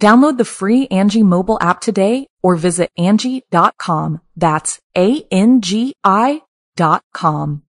Download 0.00 0.38
the 0.38 0.44
free 0.44 0.86
Angi 0.88 1.24
mobile 1.24 1.58
app 1.60 1.80
today 1.80 2.28
or 2.42 2.54
visit 2.54 2.90
Angi.com. 2.98 4.20
That's 4.36 4.80
A-N-G-I 4.96 6.42
dot 6.76 7.02
com. 7.12 7.62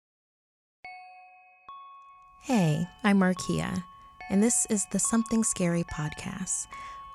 Hey, 2.44 2.88
I'm 3.04 3.20
Markia, 3.20 3.84
and 4.30 4.44
this 4.44 4.66
is 4.70 4.86
the 4.92 5.00
Something 5.00 5.44
Scary 5.44 5.86
podcast. 5.86 6.68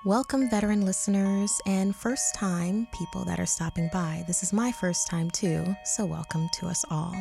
Welcome, 0.05 0.51
veteran 0.51 0.85
listeners 0.85 1.61
and 1.67 1.95
first 1.95 2.35
time 2.35 2.87
people 2.93 3.25
that 3.27 3.39
are 3.39 3.47
stopping 3.47 3.91
by. 3.93 4.25
This 4.27 4.43
is 4.43 4.53
my 4.53 4.73
first 4.73 5.09
time 5.09 5.31
too, 5.31 5.77
so 5.85 6.05
welcome 6.07 6.49
to 6.55 6.67
us 6.67 6.85
all. 6.91 7.15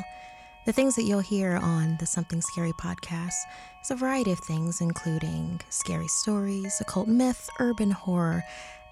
The 0.63 0.71
things 0.71 0.95
that 0.95 1.05
you'll 1.05 1.21
hear 1.21 1.55
on 1.55 1.97
the 1.99 2.05
Something 2.05 2.39
Scary 2.39 2.73
podcast 2.73 3.33
is 3.81 3.89
a 3.89 3.95
variety 3.95 4.31
of 4.31 4.37
things, 4.41 4.79
including 4.79 5.59
scary 5.71 6.07
stories, 6.07 6.79
occult 6.79 7.07
myth, 7.07 7.49
urban 7.57 7.89
horror, 7.89 8.43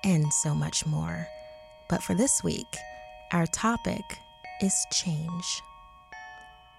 and 0.03 0.33
so 0.33 0.55
much 0.55 0.87
more. 0.87 1.27
But 1.87 2.01
for 2.01 2.15
this 2.15 2.43
week, 2.43 2.65
our 3.31 3.45
topic 3.45 4.01
is 4.63 4.73
change. 4.91 5.61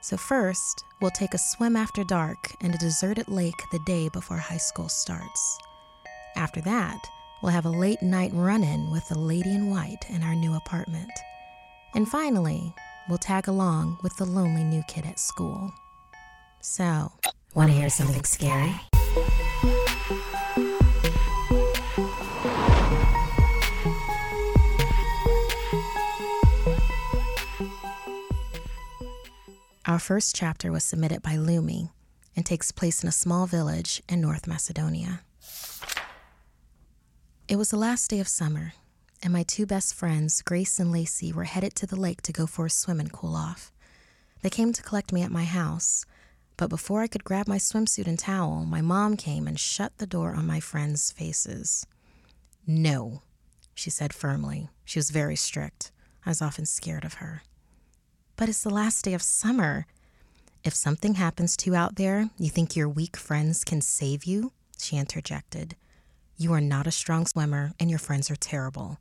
So, 0.00 0.16
first, 0.16 0.82
we'll 1.00 1.12
take 1.12 1.34
a 1.34 1.38
swim 1.38 1.76
after 1.76 2.02
dark 2.02 2.52
in 2.60 2.74
a 2.74 2.78
deserted 2.78 3.28
lake 3.28 3.62
the 3.70 3.80
day 3.86 4.08
before 4.08 4.38
high 4.38 4.56
school 4.56 4.88
starts. 4.88 5.58
After 6.34 6.60
that, 6.62 6.98
we'll 7.44 7.52
have 7.52 7.66
a 7.66 7.70
late 7.70 8.02
night 8.02 8.32
run 8.34 8.64
in 8.64 8.90
with 8.90 9.08
the 9.08 9.18
lady 9.18 9.54
in 9.54 9.70
white 9.70 10.04
in 10.08 10.24
our 10.24 10.34
new 10.34 10.56
apartment. 10.56 11.12
And 11.94 12.08
finally, 12.08 12.74
will 13.10 13.18
tag 13.18 13.48
along 13.48 13.98
with 14.02 14.16
the 14.16 14.24
lonely 14.24 14.62
new 14.62 14.82
kid 14.86 15.04
at 15.04 15.18
school. 15.18 15.74
So, 16.60 17.10
want 17.54 17.70
to 17.70 17.76
hear 17.76 17.90
something 17.90 18.22
scary? 18.22 18.72
Our 29.86 29.98
first 29.98 30.36
chapter 30.36 30.70
was 30.70 30.84
submitted 30.84 31.20
by 31.20 31.34
Lumi 31.34 31.90
and 32.36 32.46
takes 32.46 32.70
place 32.70 33.02
in 33.02 33.08
a 33.08 33.12
small 33.12 33.46
village 33.46 34.00
in 34.08 34.20
North 34.20 34.46
Macedonia. 34.46 35.22
It 37.48 37.56
was 37.56 37.70
the 37.70 37.76
last 37.76 38.08
day 38.08 38.20
of 38.20 38.28
summer, 38.28 38.74
and 39.22 39.32
my 39.32 39.42
two 39.42 39.66
best 39.66 39.94
friends, 39.94 40.42
Grace 40.42 40.78
and 40.78 40.90
Lacey, 40.90 41.32
were 41.32 41.44
headed 41.44 41.74
to 41.76 41.86
the 41.86 41.98
lake 42.00 42.22
to 42.22 42.32
go 42.32 42.46
for 42.46 42.66
a 42.66 42.70
swim 42.70 43.00
and 43.00 43.12
cool 43.12 43.36
off. 43.36 43.72
They 44.42 44.50
came 44.50 44.72
to 44.72 44.82
collect 44.82 45.12
me 45.12 45.22
at 45.22 45.30
my 45.30 45.44
house, 45.44 46.06
but 46.56 46.70
before 46.70 47.02
I 47.02 47.06
could 47.06 47.24
grab 47.24 47.46
my 47.46 47.58
swimsuit 47.58 48.06
and 48.06 48.18
towel, 48.18 48.64
my 48.64 48.80
mom 48.80 49.16
came 49.16 49.46
and 49.46 49.58
shut 49.58 49.96
the 49.98 50.06
door 50.06 50.34
on 50.34 50.46
my 50.46 50.60
friends' 50.60 51.10
faces. 51.10 51.86
No, 52.66 53.22
she 53.74 53.90
said 53.90 54.12
firmly. 54.12 54.68
She 54.84 54.98
was 54.98 55.10
very 55.10 55.36
strict. 55.36 55.90
I 56.24 56.30
was 56.30 56.42
often 56.42 56.66
scared 56.66 57.04
of 57.04 57.14
her. 57.14 57.42
But 58.36 58.48
it's 58.48 58.62
the 58.62 58.70
last 58.70 59.04
day 59.04 59.14
of 59.14 59.22
summer. 59.22 59.86
If 60.64 60.74
something 60.74 61.14
happens 61.14 61.56
to 61.58 61.70
you 61.70 61.76
out 61.76 61.96
there, 61.96 62.28
you 62.38 62.50
think 62.50 62.76
your 62.76 62.88
weak 62.88 63.16
friends 63.16 63.64
can 63.64 63.80
save 63.80 64.24
you? 64.24 64.52
She 64.78 64.96
interjected. 64.96 65.76
You 66.36 66.52
are 66.52 66.60
not 66.60 66.86
a 66.86 66.90
strong 66.90 67.26
swimmer, 67.26 67.72
and 67.78 67.90
your 67.90 67.98
friends 67.98 68.30
are 68.30 68.36
terrible. 68.36 68.98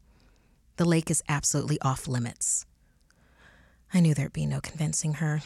The 0.80 0.86
lake 0.86 1.12
is 1.12 1.22
absolutely 1.28 1.78
off 1.82 2.08
limits. 2.08 2.66
I 3.94 4.00
knew 4.00 4.14
there'd 4.14 4.32
be 4.32 4.46
no 4.46 4.62
convincing 4.62 5.16
her. 5.16 5.42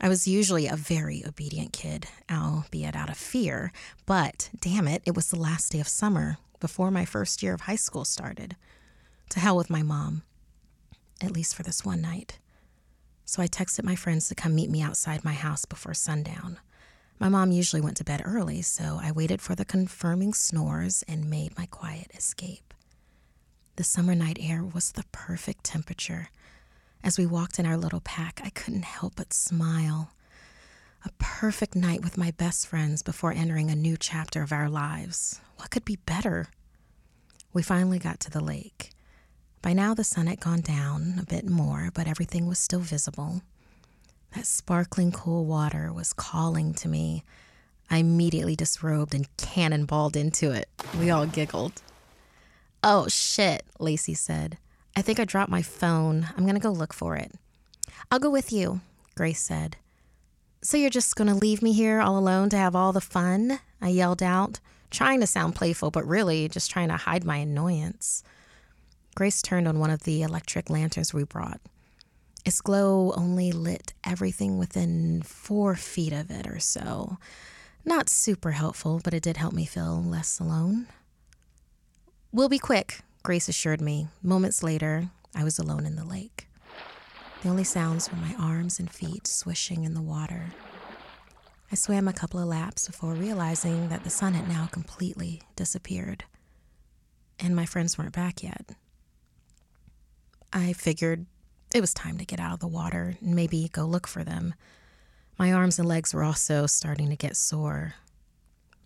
I 0.00 0.08
was 0.08 0.28
usually 0.28 0.68
a 0.68 0.76
very 0.76 1.24
obedient 1.26 1.72
kid, 1.72 2.06
albeit 2.30 2.94
out 2.94 3.10
of 3.10 3.16
fear, 3.16 3.72
but 4.06 4.48
damn 4.60 4.86
it, 4.86 5.02
it 5.04 5.16
was 5.16 5.28
the 5.28 5.40
last 5.40 5.72
day 5.72 5.80
of 5.80 5.88
summer 5.88 6.36
before 6.60 6.92
my 6.92 7.04
first 7.04 7.42
year 7.42 7.52
of 7.52 7.62
high 7.62 7.74
school 7.74 8.04
started. 8.04 8.54
To 9.30 9.40
hell 9.40 9.56
with 9.56 9.70
my 9.70 9.82
mom, 9.82 10.22
at 11.20 11.32
least 11.32 11.56
for 11.56 11.64
this 11.64 11.84
one 11.84 12.00
night. 12.00 12.38
So 13.24 13.42
I 13.42 13.48
texted 13.48 13.82
my 13.82 13.96
friends 13.96 14.28
to 14.28 14.36
come 14.36 14.54
meet 14.54 14.70
me 14.70 14.82
outside 14.82 15.24
my 15.24 15.34
house 15.34 15.64
before 15.64 15.94
sundown. 15.94 16.60
My 17.18 17.28
mom 17.28 17.50
usually 17.50 17.82
went 17.82 17.96
to 17.96 18.04
bed 18.04 18.22
early, 18.24 18.62
so 18.62 19.00
I 19.02 19.10
waited 19.10 19.42
for 19.42 19.56
the 19.56 19.64
confirming 19.64 20.32
snores 20.32 21.02
and 21.08 21.28
made 21.28 21.58
my 21.58 21.66
quiet 21.66 22.12
escape. 22.14 22.72
The 23.76 23.84
summer 23.84 24.14
night 24.14 24.38
air 24.40 24.64
was 24.64 24.92
the 24.92 25.04
perfect 25.12 25.64
temperature. 25.64 26.30
As 27.04 27.18
we 27.18 27.26
walked 27.26 27.58
in 27.58 27.66
our 27.66 27.76
little 27.76 28.00
pack, 28.00 28.40
I 28.42 28.48
couldn't 28.48 28.86
help 28.86 29.16
but 29.16 29.34
smile. 29.34 30.12
A 31.04 31.10
perfect 31.18 31.76
night 31.76 32.02
with 32.02 32.16
my 32.16 32.30
best 32.30 32.66
friends 32.66 33.02
before 33.02 33.32
entering 33.32 33.70
a 33.70 33.76
new 33.76 33.98
chapter 33.98 34.42
of 34.42 34.50
our 34.50 34.70
lives. 34.70 35.42
What 35.56 35.70
could 35.70 35.84
be 35.84 35.96
better? 36.06 36.48
We 37.52 37.62
finally 37.62 37.98
got 37.98 38.18
to 38.20 38.30
the 38.30 38.42
lake. 38.42 38.92
By 39.60 39.74
now, 39.74 39.92
the 39.92 40.04
sun 40.04 40.26
had 40.26 40.40
gone 40.40 40.62
down 40.62 41.18
a 41.20 41.26
bit 41.26 41.46
more, 41.46 41.90
but 41.92 42.08
everything 42.08 42.46
was 42.46 42.58
still 42.58 42.80
visible. 42.80 43.42
That 44.34 44.46
sparkling, 44.46 45.12
cool 45.12 45.44
water 45.44 45.92
was 45.92 46.14
calling 46.14 46.72
to 46.74 46.88
me. 46.88 47.24
I 47.90 47.98
immediately 47.98 48.56
disrobed 48.56 49.14
and 49.14 49.28
cannonballed 49.36 50.16
into 50.16 50.50
it. 50.50 50.70
We 50.98 51.10
all 51.10 51.26
giggled. 51.26 51.82
Oh, 52.82 53.08
shit, 53.08 53.64
Lacey 53.78 54.14
said. 54.14 54.58
I 54.94 55.02
think 55.02 55.20
I 55.20 55.24
dropped 55.24 55.50
my 55.50 55.62
phone. 55.62 56.28
I'm 56.36 56.44
going 56.44 56.54
to 56.54 56.60
go 56.60 56.70
look 56.70 56.92
for 56.92 57.16
it. 57.16 57.32
I'll 58.10 58.18
go 58.18 58.30
with 58.30 58.52
you, 58.52 58.80
Grace 59.14 59.40
said. 59.40 59.76
So 60.62 60.76
you're 60.76 60.90
just 60.90 61.16
going 61.16 61.28
to 61.28 61.34
leave 61.34 61.62
me 61.62 61.72
here 61.72 62.00
all 62.00 62.18
alone 62.18 62.48
to 62.50 62.56
have 62.56 62.74
all 62.74 62.92
the 62.92 63.00
fun? 63.00 63.60
I 63.80 63.88
yelled 63.88 64.22
out, 64.22 64.60
trying 64.90 65.20
to 65.20 65.26
sound 65.26 65.54
playful, 65.54 65.90
but 65.90 66.06
really 66.06 66.48
just 66.48 66.70
trying 66.70 66.88
to 66.88 66.96
hide 66.96 67.24
my 67.24 67.36
annoyance. 67.36 68.22
Grace 69.14 69.42
turned 69.42 69.68
on 69.68 69.78
one 69.78 69.90
of 69.90 70.02
the 70.02 70.22
electric 70.22 70.70
lanterns 70.70 71.14
we 71.14 71.24
brought. 71.24 71.60
Its 72.44 72.60
glow 72.60 73.12
only 73.16 73.50
lit 73.50 73.92
everything 74.04 74.58
within 74.58 75.22
four 75.22 75.74
feet 75.74 76.12
of 76.12 76.30
it 76.30 76.46
or 76.46 76.60
so. 76.60 77.18
Not 77.84 78.08
super 78.08 78.52
helpful, 78.52 79.00
but 79.02 79.14
it 79.14 79.22
did 79.22 79.36
help 79.36 79.52
me 79.52 79.64
feel 79.66 80.02
less 80.02 80.38
alone. 80.38 80.86
We'll 82.36 82.50
be 82.50 82.58
quick, 82.58 83.00
Grace 83.22 83.48
assured 83.48 83.80
me. 83.80 84.08
Moments 84.22 84.62
later, 84.62 85.08
I 85.34 85.42
was 85.42 85.58
alone 85.58 85.86
in 85.86 85.96
the 85.96 86.04
lake. 86.04 86.48
The 87.42 87.48
only 87.48 87.64
sounds 87.64 88.10
were 88.10 88.18
my 88.18 88.34
arms 88.38 88.78
and 88.78 88.90
feet 88.90 89.26
swishing 89.26 89.84
in 89.84 89.94
the 89.94 90.02
water. 90.02 90.52
I 91.72 91.76
swam 91.76 92.06
a 92.08 92.12
couple 92.12 92.38
of 92.38 92.46
laps 92.46 92.88
before 92.88 93.14
realizing 93.14 93.88
that 93.88 94.04
the 94.04 94.10
sun 94.10 94.34
had 94.34 94.50
now 94.50 94.68
completely 94.70 95.40
disappeared. 95.56 96.24
And 97.40 97.56
my 97.56 97.64
friends 97.64 97.96
weren't 97.96 98.12
back 98.12 98.42
yet. 98.42 98.72
I 100.52 100.74
figured 100.74 101.24
it 101.74 101.80
was 101.80 101.94
time 101.94 102.18
to 102.18 102.26
get 102.26 102.38
out 102.38 102.52
of 102.52 102.60
the 102.60 102.68
water 102.68 103.16
and 103.22 103.34
maybe 103.34 103.70
go 103.72 103.86
look 103.86 104.06
for 104.06 104.24
them. 104.24 104.54
My 105.38 105.54
arms 105.54 105.78
and 105.78 105.88
legs 105.88 106.12
were 106.12 106.22
also 106.22 106.66
starting 106.66 107.08
to 107.08 107.16
get 107.16 107.34
sore. 107.34 107.94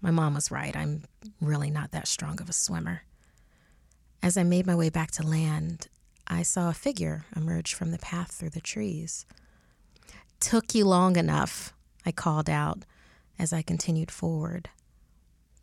My 0.01 0.13
mom 0.13 0.35
was 0.35 0.53
right. 0.53 0.77
I'm 0.77 1.03
really 1.41 1.73
not 1.73 1.91
that 1.91 2.07
strong 2.07 2.41
of 2.41 2.49
a 2.49 2.53
swimmer. 2.53 3.03
As 4.23 4.37
I 4.37 4.43
made 4.43 4.67
my 4.67 4.75
way 4.75 4.91
back 4.91 5.11
to 5.13 5.27
land, 5.27 5.89
I 6.27 6.43
saw 6.43 6.69
a 6.69 6.75
figure 6.75 7.25
emerge 7.35 7.75
from 7.75 7.91
the 7.91 7.99
path 7.99 8.33
through 8.33 8.51
the 8.51 8.61
trees. 8.61 9.25
Took 10.41 10.75
you 10.75 10.85
long 10.85 11.17
enough, 11.17 11.73
I 12.05 12.13
called 12.13 12.51
out 12.51 12.85
as 13.39 13.53
I 13.53 13.63
continued 13.63 14.11
forward. 14.11 14.69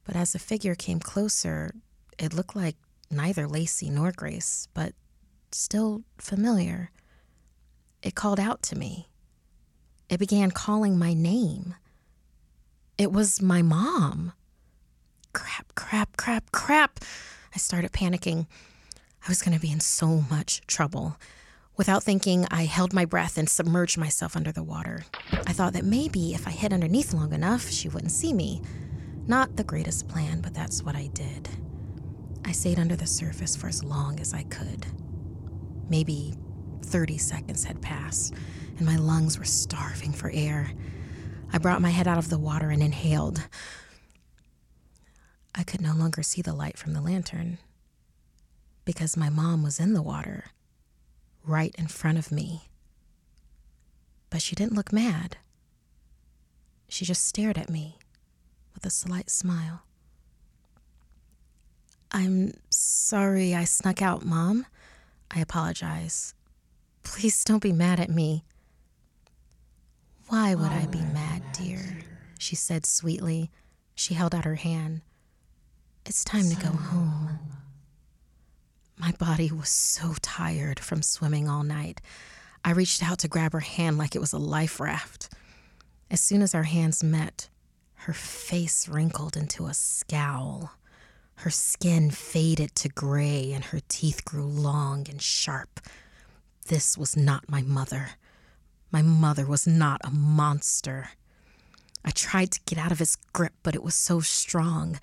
But 0.06 0.16
as 0.16 0.34
the 0.34 0.40
figure 0.40 0.76
came 0.76 1.00
closer, 1.00 1.76
it 2.18 2.34
looked 2.34 2.56
like 2.56 2.76
neither 3.12 3.48
Lacey 3.48 3.90
nor 3.90 4.12
Grace, 4.12 4.68
but 4.74 4.94
still 5.52 6.02
familiar. 6.18 6.92
It 8.02 8.16
called 8.16 8.40
out 8.40 8.62
to 8.64 8.78
me. 8.78 9.10
It 10.10 10.18
began 10.20 10.52
calling 10.52 10.98
my 10.98 11.14
name. 11.14 11.76
It 12.98 13.12
was 13.12 13.42
my 13.42 13.62
mom. 13.62 14.34
Crap, 15.34 15.76
crap, 15.76 16.18
crap, 16.18 16.52
crap. 16.52 17.00
I 17.58 17.60
started 17.60 17.92
panicking. 17.92 18.46
I 19.26 19.30
was 19.30 19.42
going 19.42 19.58
to 19.58 19.60
be 19.60 19.72
in 19.72 19.80
so 19.80 20.24
much 20.30 20.62
trouble. 20.68 21.18
Without 21.76 22.04
thinking, 22.04 22.46
I 22.52 22.66
held 22.66 22.94
my 22.94 23.04
breath 23.04 23.36
and 23.36 23.50
submerged 23.50 23.98
myself 23.98 24.36
under 24.36 24.52
the 24.52 24.62
water. 24.62 25.06
I 25.32 25.54
thought 25.54 25.74
that 25.74 25.84
maybe 25.84 26.36
if 26.36 26.48
I 26.48 26.52
hid 26.52 26.72
underneath 26.72 27.16
long 27.16 27.34
enough, 27.34 27.68
she 27.68 27.90
wouldn't 27.90 28.12
see 28.12 28.32
me. 28.32 28.62
Not 29.26 29.56
the 29.56 29.64
greatest 29.64 30.08
plan, 30.08 30.40
but 30.40 30.54
that's 30.54 30.84
what 30.84 30.96
I 30.96 31.08
did. 31.14 31.50
I 32.46 32.52
stayed 32.52 32.78
under 32.78 32.96
the 32.96 33.08
surface 33.08 33.56
for 33.56 33.66
as 33.66 33.84
long 33.84 34.20
as 34.20 34.36
I 34.36 34.44
could. 34.44 34.86
Maybe 35.90 36.36
30 36.84 37.18
seconds 37.18 37.64
had 37.64 37.82
passed, 37.82 38.36
and 38.78 38.86
my 38.86 38.98
lungs 38.98 39.40
were 39.40 39.46
starving 39.46 40.14
for 40.14 40.30
air. 40.32 40.72
I 41.52 41.58
brought 41.58 41.82
my 41.82 41.90
head 41.90 42.08
out 42.08 42.20
of 42.20 42.30
the 42.30 42.38
water 42.38 42.70
and 42.70 42.84
inhaled. 42.84 43.42
I 45.58 45.64
could 45.64 45.82
no 45.82 45.94
longer 45.94 46.22
see 46.22 46.42
the 46.42 46.54
light 46.54 46.78
from 46.78 46.94
the 46.94 47.02
lantern 47.02 47.58
because 48.86 49.18
my 49.18 49.30
mom 49.30 49.64
was 49.64 49.80
in 49.80 49.94
the 49.94 50.02
water, 50.04 50.46
right 51.44 51.74
in 51.78 51.88
front 51.88 52.18
of 52.18 52.32
me. 52.32 52.70
But 54.30 54.42
she 54.42 54.56
didn't 54.56 54.76
look 54.76 54.94
mad. 54.94 55.38
She 56.88 57.06
just 57.06 57.26
stared 57.26 57.58
at 57.58 57.70
me 57.70 57.98
with 58.74 58.86
a 58.86 58.90
slight 58.90 59.30
smile. 59.30 59.82
I'm 62.12 62.54
sorry 62.70 63.54
I 63.54 63.64
snuck 63.66 64.02
out, 64.02 64.24
Mom. 64.24 64.66
I 65.32 65.40
apologize. 65.40 66.34
Please 67.04 67.44
don't 67.44 67.62
be 67.62 67.74
mad 67.74 68.00
at 68.00 68.10
me. 68.10 68.46
Why 70.28 70.56
would 70.56 70.72
I 70.72 70.86
be 70.86 71.02
mad, 71.02 71.42
dear? 71.52 72.00
She 72.40 72.56
said 72.56 72.86
sweetly. 72.86 73.50
She 73.96 74.14
held 74.14 74.36
out 74.36 74.46
her 74.46 74.56
hand. 74.56 75.02
It's 76.08 76.24
time 76.24 76.50
to 76.50 76.56
go 76.56 76.70
home. 76.70 77.38
My 78.98 79.12
body 79.20 79.52
was 79.52 79.68
so 79.68 80.14
tired 80.22 80.80
from 80.80 81.02
swimming 81.02 81.50
all 81.50 81.64
night. 81.64 82.00
I 82.64 82.72
reached 82.72 83.04
out 83.04 83.20
to 83.20 83.28
grab 83.28 83.52
her 83.52 83.60
hand 83.60 83.98
like 83.98 84.16
it 84.16 84.20
was 84.20 84.32
a 84.32 84.38
life 84.38 84.80
raft. 84.80 85.28
As 86.10 86.22
soon 86.22 86.42
as 86.42 86.56
our 86.56 86.64
hands 86.64 87.04
met, 87.04 87.50
her 87.96 88.14
face 88.14 88.88
wrinkled 88.88 89.36
into 89.36 89.66
a 89.66 89.74
scowl. 89.74 90.72
Her 91.36 91.50
skin 91.50 92.10
faded 92.10 92.74
to 92.76 92.88
gray 92.88 93.52
and 93.52 93.66
her 93.66 93.82
teeth 93.90 94.24
grew 94.24 94.46
long 94.46 95.08
and 95.10 95.22
sharp. 95.22 95.82
This 96.68 96.98
was 96.98 97.18
not 97.18 97.50
my 97.50 97.62
mother. 97.62 98.12
My 98.92 99.02
mother 99.02 99.46
was 99.46 99.68
not 99.68 100.00
a 100.06 100.12
monster. 100.12 101.10
I 102.06 102.12
tried 102.12 102.52
to 102.52 102.62
get 102.66 102.80
out 102.80 102.94
of 102.94 103.00
his 103.00 103.18
grip, 103.34 103.56
but 103.62 103.76
it 103.76 103.84
was 103.84 103.94
so 103.94 104.22
strong 104.22 105.00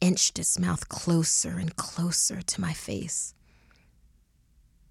inched 0.00 0.38
its 0.38 0.58
mouth 0.58 0.88
closer 0.88 1.58
and 1.58 1.76
closer 1.76 2.42
to 2.42 2.60
my 2.60 2.72
face. 2.72 3.34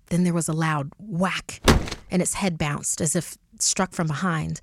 Then 0.08 0.24
there 0.24 0.34
was 0.34 0.48
a 0.48 0.54
loud 0.54 0.92
whack, 1.00 1.62
and 2.12 2.22
its 2.22 2.36
head 2.36 2.58
bounced 2.58 3.02
as 3.02 3.16
if 3.16 3.38
struck 3.60 3.94
from 3.94 4.08
behind. 4.08 4.62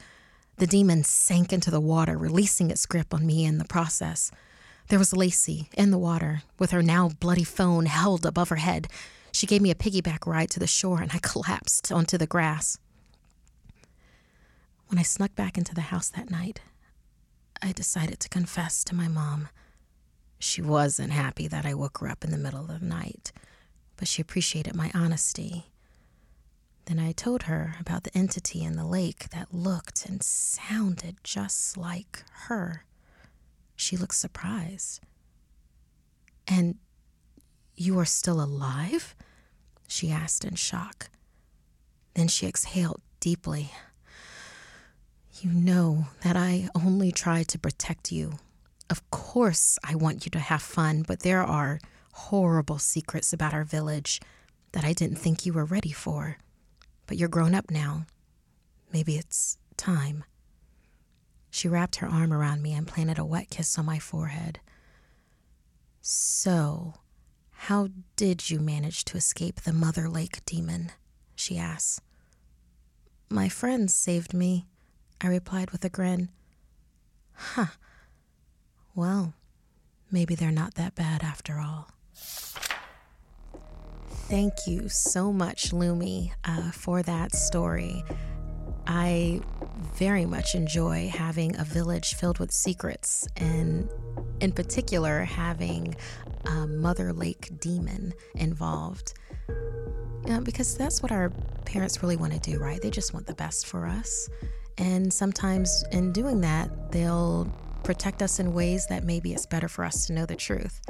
The 0.59 0.67
demon 0.67 1.05
sank 1.05 1.53
into 1.53 1.71
the 1.71 1.81
water, 1.81 2.17
releasing 2.17 2.71
its 2.71 2.87
grip 2.87 3.12
on 3.12 3.27
me 3.27 3.44
in 3.44 3.59
the 3.59 3.65
process. 3.65 4.31
There 4.89 4.99
was 4.99 5.12
Lacey 5.12 5.69
in 5.77 5.91
the 5.91 5.99
water, 5.99 6.43
with 6.59 6.71
her 6.71 6.83
now 6.83 7.09
bloody 7.09 7.44
phone 7.44 7.87
held 7.87 8.27
above 8.27 8.50
her 8.50 8.56
head. 8.56 8.89
She 9.33 9.47
gave 9.47 9.62
me 9.62 9.71
a 9.71 9.75
piggyback 9.75 10.27
ride 10.27 10.50
to 10.50 10.61
the 10.61 10.67
shore, 10.67 11.00
and 11.00 11.11
I 11.12 11.19
collapsed 11.23 11.91
onto 11.91 12.19
the 12.19 12.27
grass. 12.27 12.79
When 14.89 14.99
I 14.99 15.03
snuck 15.03 15.35
back 15.35 15.56
into 15.56 15.75
the 15.75 15.81
house 15.83 16.11
that 16.11 16.31
night, 16.31 16.61
I 17.62 17.73
decided 17.73 18.21
to 18.21 18.29
confess 18.29 18.85
to 18.85 18.94
my 18.94 19.09
mom. 19.09 19.49
She 20.43 20.61
wasn't 20.61 21.12
happy 21.12 21.47
that 21.47 21.65
I 21.65 21.73
woke 21.73 21.99
her 21.99 22.09
up 22.09 22.25
in 22.25 22.33
the 22.33 22.37
middle 22.37 22.62
of 22.62 22.81
the 22.81 22.85
night, 22.85 23.31
but 23.97 24.09
she 24.09 24.21
appreciated 24.21 24.75
my 24.75 24.91
honesty. 24.93 25.67
Then 26.87 26.99
I 26.99 27.12
told 27.12 27.44
her 27.44 27.77
about 27.79 28.03
the 28.03 28.19
entity 28.19 28.65
in 28.65 28.75
the 28.75 28.85
lake 28.85 29.31
that 29.31 29.55
looked 29.55 30.05
and 30.05 30.21
sounded 30.21 31.19
just 31.23 31.77
like 31.77 32.25
her. 32.49 32.85
She 33.77 33.97
looked 33.97 34.17
surprised. 34.17 35.00
And 36.49 36.75
you 37.77 37.97
are 38.00 38.05
still 38.05 38.43
alive? 38.43 39.15
She 39.87 40.11
asked 40.11 40.44
in 40.44 40.56
shock. 40.56 41.09
Then 42.15 42.27
she 42.27 42.49
exhaled 42.49 43.00
deeply. 43.21 43.71
You 45.41 45.53
know 45.53 46.09
that 46.23 46.37
I 46.37 46.69
only 46.75 47.12
tried 47.12 47.47
to 47.49 47.61
protect 47.61 48.11
you 48.11 48.41
of 48.90 49.08
course, 49.11 49.79
I 49.84 49.94
want 49.94 50.25
you 50.25 50.31
to 50.31 50.38
have 50.38 50.62
fun, 50.62 51.02
but 51.06 51.20
there 51.20 51.43
are 51.43 51.81
horrible 52.12 52.79
secrets 52.79 53.32
about 53.32 53.55
our 53.55 53.64
village 53.64 54.20
that 54.73 54.84
I 54.84 54.93
didn't 54.93 55.17
think 55.17 55.44
you 55.44 55.52
were 55.52 55.64
ready 55.64 55.93
for. 55.93 56.38
But 57.06 57.17
you're 57.17 57.29
grown 57.29 57.55
up 57.55 57.70
now. 57.70 58.06
Maybe 58.93 59.17
it's 59.17 59.58
time. 59.76 60.25
She 61.50 61.69
wrapped 61.69 61.96
her 61.96 62.06
arm 62.06 62.32
around 62.32 62.62
me 62.62 62.73
and 62.73 62.87
planted 62.87 63.19
a 63.19 63.25
wet 63.25 63.50
kiss 63.50 63.79
on 63.79 63.84
my 63.84 63.99
forehead. 63.99 64.61
So, 66.00 66.94
how 67.50 67.88
did 68.17 68.50
you 68.50 68.58
manage 68.58 69.05
to 69.06 69.17
escape 69.17 69.61
the 69.61 69.73
Mother 69.73 70.08
Lake 70.08 70.44
demon? 70.44 70.93
she 71.34 71.58
asked. 71.58 72.00
My 73.29 73.49
friends 73.49 73.94
saved 73.94 74.34
me, 74.34 74.67
I 75.20 75.29
replied 75.29 75.70
with 75.70 75.84
a 75.84 75.88
grin. 75.88 76.31
Huh, 77.34 77.67
well, 78.94 79.35
maybe 80.11 80.35
they're 80.35 80.50
not 80.50 80.75
that 80.75 80.94
bad 80.94 81.23
after 81.23 81.59
all. 81.59 81.89
Thank 84.29 84.67
you 84.67 84.89
so 84.89 85.33
much, 85.33 85.73
Lumi, 85.73 86.33
uh, 86.44 86.71
for 86.71 87.03
that 87.03 87.35
story. 87.35 88.03
I 88.87 89.41
very 89.94 90.25
much 90.25 90.55
enjoy 90.55 91.09
having 91.09 91.59
a 91.59 91.65
village 91.65 92.15
filled 92.15 92.39
with 92.39 92.50
secrets, 92.50 93.29
and 93.37 93.89
in 94.41 94.53
particular, 94.53 95.25
having 95.25 95.94
a 96.47 96.67
Mother 96.67 97.12
Lake 97.12 97.50
demon 97.61 98.15
involved. 98.35 99.15
Yeah, 100.27 100.41
because 100.41 100.77
that's 100.77 101.03
what 101.03 101.12
our 101.12 101.31
parents 101.65 102.03
really 102.03 102.17
want 102.17 102.33
to 102.33 102.39
do, 102.39 102.59
right? 102.59 102.81
They 102.81 102.91
just 102.91 103.12
want 103.12 103.27
the 103.27 103.35
best 103.35 103.67
for 103.67 103.87
us. 103.87 104.29
And 104.79 105.12
sometimes 105.12 105.85
in 105.93 106.13
doing 106.13 106.41
that, 106.41 106.93
they'll 106.93 107.53
protect 107.82 108.22
us 108.22 108.39
in 108.39 108.55
ways 108.55 108.86
that 108.89 109.05
maybe 109.05 109.32
it's 109.32 109.46
better 109.46 109.69
for 109.69 109.84
us 109.84 110.06
to 110.06 110.12
know 110.12 110.27
the 110.27 110.36
truth. 110.36 110.81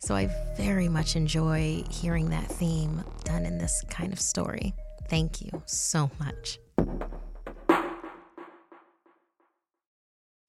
So 0.00 0.14
I 0.14 0.30
very 0.56 0.88
much 0.88 1.14
enjoy 1.14 1.84
hearing 1.90 2.30
that 2.30 2.46
theme 2.46 3.04
done 3.24 3.44
in 3.44 3.58
this 3.58 3.84
kind 3.90 4.12
of 4.12 4.20
story. 4.20 4.74
Thank 5.08 5.42
you 5.42 5.62
so 5.66 6.10
much. 6.18 6.58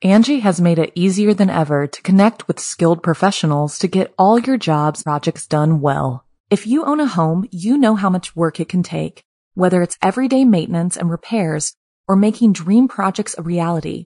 Angi 0.04 0.42
has 0.42 0.60
made 0.60 0.80
it 0.80 0.94
easier 0.96 1.34
than 1.34 1.52
ever 1.52 1.86
to 1.86 2.02
connect 2.02 2.48
with 2.48 2.60
skilled 2.60 3.04
professionals 3.04 3.78
to 3.78 3.88
get 3.88 4.14
all 4.18 4.40
your 4.40 4.58
jobs 4.58 5.04
projects 5.04 5.46
done 5.46 5.80
well. 5.80 6.26
If 6.50 6.66
you 6.66 6.86
own 6.86 7.00
a 7.00 7.06
home, 7.06 7.48
you 7.52 7.78
know 7.78 7.96
how 7.96 8.10
much 8.10 8.36
work 8.36 8.60
it 8.60 8.68
can 8.68 8.82
take, 8.82 9.24
whether 9.54 9.84
it's 9.84 10.00
everyday 10.02 10.44
maintenance 10.44 10.98
and 10.98 11.12
repairs 11.12 11.76
or 12.08 12.16
making 12.16 12.54
dream 12.54 12.88
projects 12.88 13.36
a 13.38 13.44
reality. 13.44 14.06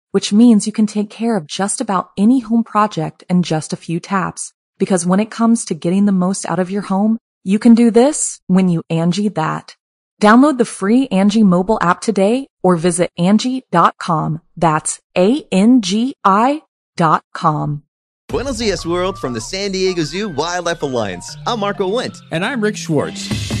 which 0.11 0.31
means 0.31 0.67
you 0.67 0.73
can 0.73 0.87
take 0.87 1.09
care 1.09 1.35
of 1.35 1.47
just 1.47 1.81
about 1.81 2.11
any 2.17 2.39
home 2.39 2.63
project 2.63 3.23
in 3.29 3.43
just 3.43 3.73
a 3.73 3.77
few 3.77 3.99
taps. 3.99 4.53
Because 4.77 5.05
when 5.05 5.19
it 5.19 5.31
comes 5.31 5.65
to 5.65 5.73
getting 5.73 6.05
the 6.05 6.11
most 6.11 6.45
out 6.49 6.59
of 6.59 6.71
your 6.71 6.83
home, 6.83 7.17
you 7.43 7.59
can 7.59 7.75
do 7.75 7.91
this 7.91 8.39
when 8.47 8.69
you 8.69 8.83
Angi 8.89 9.33
that. 9.35 9.75
Download 10.21 10.57
the 10.57 10.65
free 10.65 11.07
Angi 11.07 11.43
mobile 11.43 11.79
app 11.81 12.01
today 12.01 12.47
or 12.61 12.75
visit 12.75 13.09
Angi.com. 13.17 14.41
That's 14.55 14.99
A-N-G-I 15.17 16.61
dot 16.95 17.23
com. 17.33 17.83
Buenos 18.27 18.59
Dias 18.59 18.85
World 18.85 19.17
from 19.17 19.33
the 19.33 19.41
San 19.41 19.71
Diego 19.71 20.03
Zoo 20.03 20.29
Wildlife 20.29 20.83
Alliance. 20.83 21.35
I'm 21.45 21.59
Marco 21.59 21.89
Wendt. 21.89 22.17
And 22.31 22.45
I'm 22.45 22.61
Rick 22.61 22.77
Schwartz. 22.77 23.60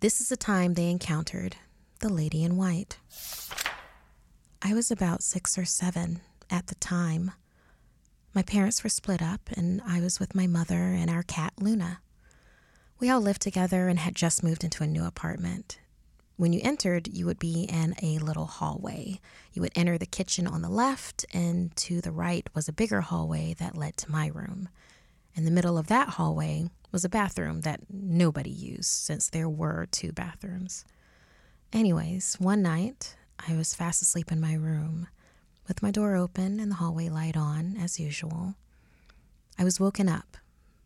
This 0.00 0.22
is 0.22 0.30
the 0.30 0.36
time 0.38 0.72
they 0.72 0.88
encountered 0.88 1.56
the 1.98 2.08
lady 2.08 2.42
in 2.42 2.56
white. 2.56 2.96
I 4.62 4.72
was 4.72 4.90
about 4.90 5.22
six 5.22 5.58
or 5.58 5.66
seven 5.66 6.22
at 6.48 6.68
the 6.68 6.74
time. 6.76 7.32
My 8.32 8.40
parents 8.40 8.82
were 8.82 8.88
split 8.88 9.20
up, 9.20 9.50
and 9.54 9.82
I 9.86 10.00
was 10.00 10.18
with 10.18 10.34
my 10.34 10.46
mother 10.46 10.94
and 10.94 11.10
our 11.10 11.22
cat, 11.22 11.52
Luna. 11.58 12.00
We 12.98 13.10
all 13.10 13.20
lived 13.20 13.42
together 13.42 13.88
and 13.88 13.98
had 13.98 14.14
just 14.14 14.42
moved 14.42 14.64
into 14.64 14.82
a 14.82 14.86
new 14.86 15.04
apartment. 15.04 15.78
When 16.36 16.54
you 16.54 16.62
entered, 16.64 17.06
you 17.08 17.26
would 17.26 17.38
be 17.38 17.64
in 17.64 17.94
a 18.02 18.20
little 18.20 18.46
hallway. 18.46 19.20
You 19.52 19.60
would 19.60 19.72
enter 19.76 19.98
the 19.98 20.06
kitchen 20.06 20.46
on 20.46 20.62
the 20.62 20.70
left, 20.70 21.26
and 21.34 21.76
to 21.76 22.00
the 22.00 22.10
right 22.10 22.48
was 22.54 22.68
a 22.68 22.72
bigger 22.72 23.02
hallway 23.02 23.54
that 23.58 23.76
led 23.76 23.98
to 23.98 24.10
my 24.10 24.28
room. 24.28 24.70
In 25.34 25.44
the 25.44 25.50
middle 25.50 25.78
of 25.78 25.86
that 25.86 26.10
hallway 26.10 26.70
was 26.92 27.04
a 27.04 27.08
bathroom 27.08 27.60
that 27.62 27.80
nobody 27.88 28.50
used 28.50 28.90
since 28.90 29.28
there 29.28 29.48
were 29.48 29.86
two 29.90 30.12
bathrooms. 30.12 30.84
Anyways, 31.72 32.36
one 32.40 32.62
night 32.62 33.16
I 33.48 33.54
was 33.56 33.74
fast 33.74 34.02
asleep 34.02 34.32
in 34.32 34.40
my 34.40 34.54
room 34.54 35.06
with 35.68 35.82
my 35.82 35.90
door 35.90 36.16
open 36.16 36.58
and 36.58 36.70
the 36.70 36.76
hallway 36.76 37.08
light 37.08 37.36
on 37.36 37.76
as 37.80 38.00
usual. 38.00 38.54
I 39.58 39.64
was 39.64 39.78
woken 39.78 40.08
up 40.08 40.36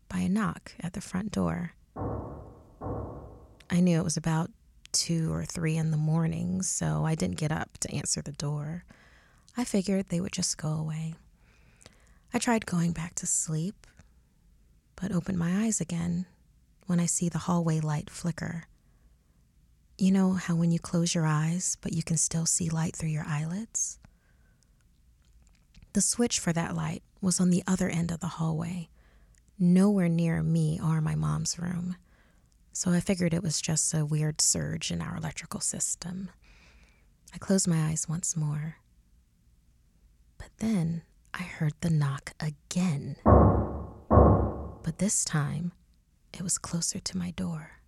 by 0.09 0.19
a 0.19 0.29
knock 0.29 0.73
at 0.79 0.93
the 0.93 1.01
front 1.01 1.31
door. 1.31 1.71
I 3.69 3.79
knew 3.79 3.99
it 3.99 4.03
was 4.03 4.17
about 4.17 4.51
two 4.91 5.33
or 5.33 5.43
three 5.43 5.75
in 5.75 5.91
the 5.91 5.97
morning, 5.97 6.61
so 6.61 7.03
I 7.05 7.15
didn't 7.15 7.37
get 7.37 7.51
up 7.51 7.77
to 7.79 7.91
answer 7.93 8.21
the 8.21 8.31
door. 8.31 8.85
I 9.57 9.63
figured 9.63 10.09
they 10.09 10.21
would 10.21 10.31
just 10.31 10.57
go 10.57 10.69
away. 10.69 11.15
I 12.33 12.37
tried 12.39 12.65
going 12.65 12.91
back 12.91 13.15
to 13.15 13.25
sleep, 13.25 13.87
but 14.95 15.11
opened 15.11 15.37
my 15.37 15.65
eyes 15.65 15.81
again 15.81 16.25
when 16.87 16.99
I 16.99 17.05
see 17.05 17.29
the 17.29 17.39
hallway 17.39 17.79
light 17.79 18.09
flicker. 18.09 18.65
You 19.97 20.11
know 20.11 20.33
how 20.33 20.55
when 20.55 20.71
you 20.71 20.79
close 20.79 21.15
your 21.15 21.25
eyes, 21.25 21.77
but 21.81 21.93
you 21.93 22.03
can 22.03 22.17
still 22.17 22.45
see 22.45 22.69
light 22.69 22.95
through 22.95 23.09
your 23.09 23.25
eyelids? 23.25 23.97
The 25.93 26.01
switch 26.01 26.39
for 26.39 26.51
that 26.51 26.75
light 26.75 27.03
was 27.21 27.39
on 27.39 27.49
the 27.49 27.63
other 27.65 27.89
end 27.89 28.11
of 28.11 28.19
the 28.19 28.27
hallway, 28.27 28.89
nowhere 29.57 30.09
near 30.09 30.43
me 30.43 30.79
or 30.83 30.99
my 30.99 31.15
mom's 31.15 31.57
room. 31.57 31.95
So 32.73 32.91
I 32.91 32.99
figured 32.99 33.33
it 33.33 33.43
was 33.43 33.61
just 33.61 33.93
a 33.93 34.05
weird 34.05 34.41
surge 34.41 34.91
in 34.91 35.01
our 35.01 35.15
electrical 35.15 35.61
system. 35.61 36.29
I 37.33 37.37
closed 37.37 37.67
my 37.67 37.87
eyes 37.87 38.09
once 38.09 38.35
more. 38.35 38.77
But 40.37 40.49
then 40.57 41.03
I 41.33 41.43
heard 41.43 41.73
the 41.79 41.89
knock 41.89 42.33
again. 42.39 43.15
But 44.85 44.99
this 44.99 45.25
time, 45.25 45.71
it 46.31 46.43
was 46.43 46.59
closer 46.59 46.99
to 46.99 47.17
my 47.17 47.31
door. 47.31 47.79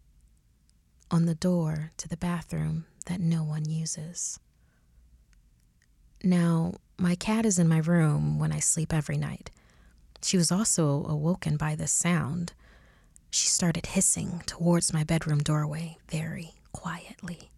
On 1.12 1.28
the 1.28 1.36
door 1.36 1.92
to 1.98 2.10
the 2.10 2.18
bathroom 2.18 2.86
that 3.06 3.22
no 3.22 3.44
one 3.44 3.70
uses. 3.70 4.40
Now, 6.24 6.74
my 6.98 7.14
cat 7.14 7.46
is 7.46 7.60
in 7.60 7.68
my 7.68 7.78
room 7.78 8.40
when 8.40 8.52
I 8.52 8.58
sleep 8.58 8.96
every 8.96 9.16
night. 9.16 9.52
She 10.24 10.38
was 10.38 10.52
also 10.52 11.06
awoken 11.06 11.56
by 11.56 11.76
this 11.76 11.92
sound. 11.92 12.54
She 13.30 13.48
started 13.48 13.86
hissing 13.86 14.42
towards 14.48 14.92
my 14.92 15.04
bedroom 15.04 15.44
doorway 15.44 15.98
very 16.10 16.56
quietly. 16.72 17.52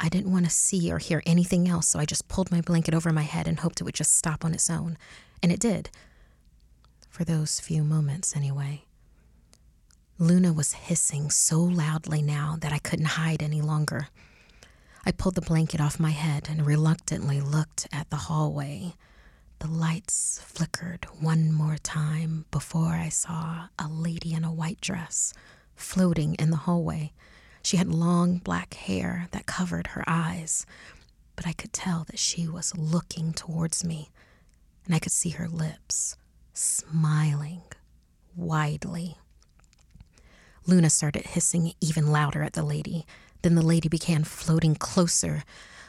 I 0.00 0.08
didn't 0.08 0.32
want 0.32 0.46
to 0.46 0.50
see 0.50 0.90
or 0.90 0.96
hear 0.96 1.22
anything 1.26 1.68
else, 1.68 1.88
so 1.88 1.98
I 1.98 2.06
just 2.06 2.28
pulled 2.28 2.50
my 2.50 2.62
blanket 2.62 2.94
over 2.94 3.12
my 3.12 3.24
head 3.24 3.46
and 3.46 3.60
hoped 3.60 3.82
it 3.82 3.84
would 3.84 3.94
just 3.94 4.16
stop 4.16 4.42
on 4.42 4.54
its 4.54 4.70
own. 4.70 4.96
And 5.42 5.52
it 5.52 5.60
did. 5.60 5.90
For 7.16 7.24
those 7.24 7.60
few 7.60 7.82
moments, 7.82 8.36
anyway. 8.36 8.84
Luna 10.18 10.52
was 10.52 10.74
hissing 10.74 11.30
so 11.30 11.58
loudly 11.62 12.20
now 12.20 12.58
that 12.60 12.74
I 12.74 12.78
couldn't 12.78 13.16
hide 13.16 13.42
any 13.42 13.62
longer. 13.62 14.08
I 15.06 15.12
pulled 15.12 15.34
the 15.34 15.40
blanket 15.40 15.80
off 15.80 15.98
my 15.98 16.10
head 16.10 16.46
and 16.50 16.66
reluctantly 16.66 17.40
looked 17.40 17.88
at 17.90 18.10
the 18.10 18.16
hallway. 18.28 18.96
The 19.60 19.66
lights 19.66 20.42
flickered 20.44 21.06
one 21.18 21.50
more 21.50 21.78
time 21.78 22.44
before 22.50 22.92
I 22.92 23.08
saw 23.08 23.68
a 23.78 23.88
lady 23.88 24.34
in 24.34 24.44
a 24.44 24.52
white 24.52 24.82
dress 24.82 25.32
floating 25.74 26.34
in 26.34 26.50
the 26.50 26.56
hallway. 26.68 27.14
She 27.62 27.78
had 27.78 27.88
long 27.88 28.36
black 28.36 28.74
hair 28.74 29.28
that 29.30 29.46
covered 29.46 29.86
her 29.86 30.04
eyes, 30.06 30.66
but 31.34 31.46
I 31.46 31.54
could 31.54 31.72
tell 31.72 32.04
that 32.08 32.18
she 32.18 32.46
was 32.46 32.76
looking 32.76 33.32
towards 33.32 33.86
me, 33.86 34.10
and 34.84 34.94
I 34.94 34.98
could 34.98 35.12
see 35.12 35.30
her 35.30 35.48
lips 35.48 36.18
smiling 36.56 37.62
widely. 38.34 39.16
Luna 40.66 40.90
started 40.90 41.26
hissing 41.26 41.72
even 41.80 42.10
louder 42.10 42.42
at 42.42 42.54
the 42.54 42.62
lady. 42.62 43.06
Then 43.42 43.54
the 43.54 43.62
lady 43.64 43.88
began 43.88 44.24
floating 44.24 44.74
closer. 44.74 45.44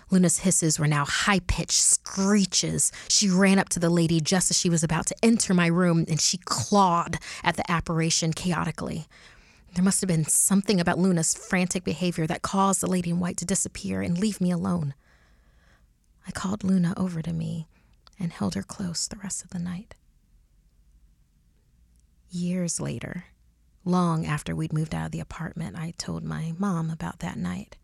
Luna's 0.09 0.39
hisses 0.39 0.79
were 0.79 0.87
now 0.87 1.05
high 1.05 1.39
pitched 1.39 1.81
screeches. 1.81 2.91
She 3.09 3.29
ran 3.29 3.59
up 3.59 3.69
to 3.69 3.79
the 3.79 3.89
lady 3.89 4.21
just 4.21 4.51
as 4.51 4.59
she 4.59 4.69
was 4.69 4.83
about 4.83 5.05
to 5.07 5.15
enter 5.23 5.53
my 5.53 5.67
room 5.67 6.05
and 6.07 6.19
she 6.19 6.37
clawed 6.37 7.17
at 7.43 7.55
the 7.57 7.69
apparition 7.69 8.33
chaotically. 8.33 9.07
There 9.73 9.83
must 9.83 10.01
have 10.01 10.07
been 10.07 10.25
something 10.25 10.79
about 10.79 10.99
Luna's 10.99 11.33
frantic 11.33 11.83
behavior 11.83 12.25
that 12.27 12.41
caused 12.41 12.81
the 12.81 12.87
lady 12.87 13.09
in 13.09 13.19
white 13.19 13.37
to 13.37 13.45
disappear 13.45 14.01
and 14.01 14.17
leave 14.17 14.39
me 14.39 14.51
alone. 14.51 14.93
I 16.27 16.31
called 16.31 16.63
Luna 16.63 16.93
over 16.97 17.21
to 17.21 17.33
me 17.33 17.67
and 18.19 18.31
held 18.31 18.55
her 18.55 18.63
close 18.63 19.07
the 19.07 19.17
rest 19.17 19.43
of 19.43 19.49
the 19.49 19.59
night. 19.59 19.95
Years 22.29 22.79
later, 22.79 23.25
Long 23.87 24.25
after 24.25 24.53
we'd 24.53 24.73
moved 24.73 24.93
out 24.93 25.05
of 25.05 25.11
the 25.13 25.21
apartment, 25.21 25.77
I 25.77 25.93
told 25.97 26.21
my 26.21 26.53
mom 26.57 26.89
about 26.89 27.19
that 27.19 27.37
night. 27.37 27.77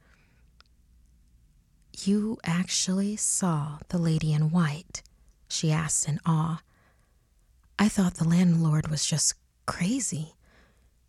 You 1.97 2.39
actually 2.43 3.15
saw 3.15 3.77
the 3.87 3.97
lady 3.97 4.33
in 4.33 4.51
white? 4.51 5.01
she 5.47 5.71
asked 5.71 6.09
in 6.09 6.19
awe. 6.25 6.61
I 7.79 7.87
thought 7.87 8.15
the 8.15 8.27
landlord 8.27 8.89
was 8.89 9.05
just 9.05 9.35
crazy. 9.65 10.35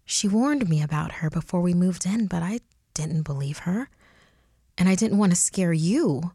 She 0.05 0.29
warned 0.29 0.69
me 0.69 0.81
about 0.81 1.15
her 1.15 1.29
before 1.29 1.61
we 1.61 1.75
moved 1.75 2.07
in, 2.07 2.29
but 2.29 2.45
I 2.45 2.61
didn't 2.95 3.23
believe 3.23 3.59
her. 3.67 3.89
And 4.79 4.89
I 4.89 4.95
didn't 4.95 5.19
want 5.19 5.33
to 5.33 5.37
scare 5.37 5.73
you. 5.73 6.31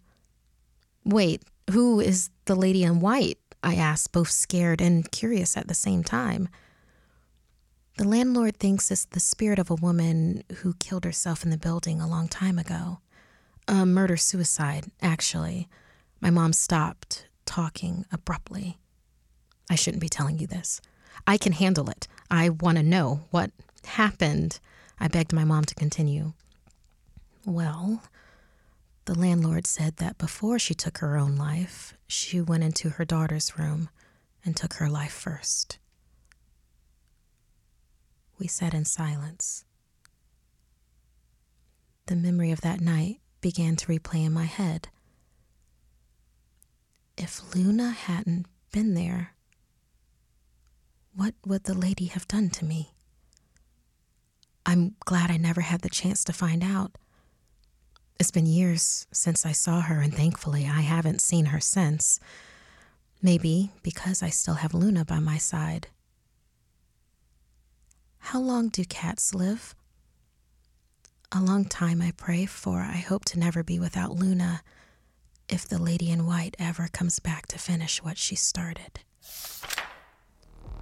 Wait, 1.05 1.43
who 1.71 2.01
is 2.01 2.29
the 2.43 2.55
lady 2.55 2.83
in 2.83 2.99
white? 2.99 3.37
I 3.63 3.75
asked, 3.75 4.11
both 4.11 4.29
scared 4.29 4.81
and 4.81 5.09
curious 5.09 5.55
at 5.55 5.69
the 5.69 5.73
same 5.73 6.03
time. 6.03 6.49
The 7.99 8.07
landlord 8.07 8.55
thinks 8.55 8.91
it's 8.91 9.03
the 9.03 9.19
spirit 9.19 9.59
of 9.59 9.69
a 9.69 9.75
woman 9.75 10.45
who 10.59 10.73
killed 10.75 11.03
herself 11.03 11.43
in 11.43 11.49
the 11.49 11.57
building 11.57 11.99
a 11.99 12.07
long 12.07 12.29
time 12.29 12.57
ago. 12.57 12.99
A 13.67 13.85
murder 13.85 14.15
suicide, 14.15 14.85
actually. 15.01 15.67
My 16.21 16.29
mom 16.29 16.53
stopped 16.53 17.27
talking 17.43 18.05
abruptly. 18.09 18.77
I 19.69 19.75
shouldn't 19.75 19.99
be 19.99 20.07
telling 20.07 20.39
you 20.39 20.47
this. 20.47 20.79
I 21.27 21.35
can 21.37 21.51
handle 21.51 21.89
it. 21.89 22.07
I 22.31 22.47
want 22.47 22.77
to 22.77 22.83
know 22.83 23.25
what 23.31 23.51
happened. 23.83 24.61
I 24.97 25.09
begged 25.09 25.33
my 25.33 25.43
mom 25.43 25.65
to 25.65 25.75
continue. 25.75 26.31
Well, 27.45 28.01
the 29.03 29.19
landlord 29.19 29.67
said 29.67 29.97
that 29.97 30.17
before 30.17 30.57
she 30.57 30.73
took 30.73 30.99
her 30.99 31.17
own 31.17 31.35
life, 31.35 31.95
she 32.07 32.39
went 32.39 32.63
into 32.63 32.91
her 32.91 33.03
daughter's 33.03 33.59
room 33.59 33.89
and 34.45 34.55
took 34.55 34.75
her 34.75 34.87
life 34.87 35.11
first. 35.11 35.79
We 38.39 38.47
sat 38.47 38.73
in 38.73 38.85
silence. 38.85 39.65
The 42.05 42.15
memory 42.15 42.51
of 42.51 42.61
that 42.61 42.79
night 42.79 43.19
began 43.41 43.75
to 43.75 43.85
replay 43.87 44.25
in 44.25 44.31
my 44.31 44.45
head. 44.45 44.87
If 47.17 47.53
Luna 47.53 47.91
hadn't 47.91 48.47
been 48.71 48.93
there, 48.93 49.33
what 51.13 51.33
would 51.45 51.65
the 51.65 51.73
lady 51.73 52.05
have 52.05 52.27
done 52.29 52.49
to 52.51 52.65
me? 52.65 52.93
I'm 54.65 54.95
glad 55.05 55.29
I 55.29 55.37
never 55.37 55.61
had 55.61 55.81
the 55.81 55.89
chance 55.89 56.23
to 56.23 56.33
find 56.33 56.63
out. 56.63 56.97
It's 58.19 58.31
been 58.31 58.45
years 58.45 59.05
since 59.11 59.45
I 59.45 59.51
saw 59.51 59.81
her, 59.81 59.99
and 59.99 60.13
thankfully 60.13 60.65
I 60.65 60.81
haven't 60.81 61.21
seen 61.21 61.47
her 61.47 61.59
since. 61.59 62.19
Maybe 63.21 63.71
because 63.83 64.23
I 64.23 64.29
still 64.29 64.55
have 64.55 64.73
Luna 64.73 65.03
by 65.03 65.19
my 65.19 65.37
side. 65.37 65.87
How 68.19 68.39
long 68.39 68.69
do 68.69 68.83
cats 68.85 69.33
live? 69.33 69.75
A 71.31 71.41
long 71.41 71.65
time 71.65 72.01
I 72.01 72.11
pray, 72.11 72.45
for 72.45 72.79
I 72.79 72.97
hope 72.97 73.25
to 73.25 73.39
never 73.39 73.63
be 73.63 73.79
without 73.79 74.15
Luna 74.15 74.61
if 75.47 75.67
the 75.67 75.79
lady 75.79 76.11
in 76.11 76.25
white 76.27 76.55
ever 76.59 76.87
comes 76.91 77.19
back 77.19 77.47
to 77.47 77.57
finish 77.57 78.03
what 78.03 78.17
she 78.17 78.35
started. 78.35 78.99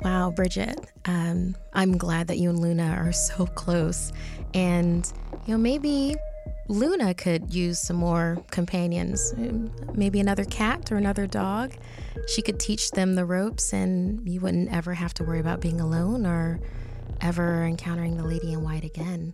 Wow, 0.01 0.31
Bridget, 0.31 0.79
um, 1.05 1.55
I'm 1.73 1.97
glad 1.97 2.27
that 2.27 2.37
you 2.37 2.49
and 2.49 2.59
Luna 2.59 2.95
are 2.97 3.11
so 3.11 3.45
close. 3.45 4.11
And, 4.53 5.11
you 5.45 5.53
know, 5.53 5.57
maybe 5.57 6.15
Luna 6.67 7.13
could 7.13 7.53
use 7.53 7.79
some 7.79 7.95
more 7.95 8.37
companions, 8.51 9.33
maybe 9.93 10.19
another 10.19 10.45
cat 10.45 10.91
or 10.91 10.97
another 10.97 11.27
dog. 11.27 11.73
She 12.27 12.41
could 12.41 12.59
teach 12.59 12.91
them 12.91 13.15
the 13.15 13.25
ropes, 13.25 13.73
and 13.73 14.27
you 14.27 14.41
wouldn't 14.41 14.71
ever 14.71 14.93
have 14.93 15.13
to 15.15 15.23
worry 15.23 15.39
about 15.39 15.61
being 15.61 15.79
alone 15.79 16.25
or 16.25 16.59
ever 17.27 17.65
encountering 17.65 18.15
the 18.15 18.23
lady 18.23 18.53
in 18.53 18.63
white 18.63 18.85
again. 18.85 19.33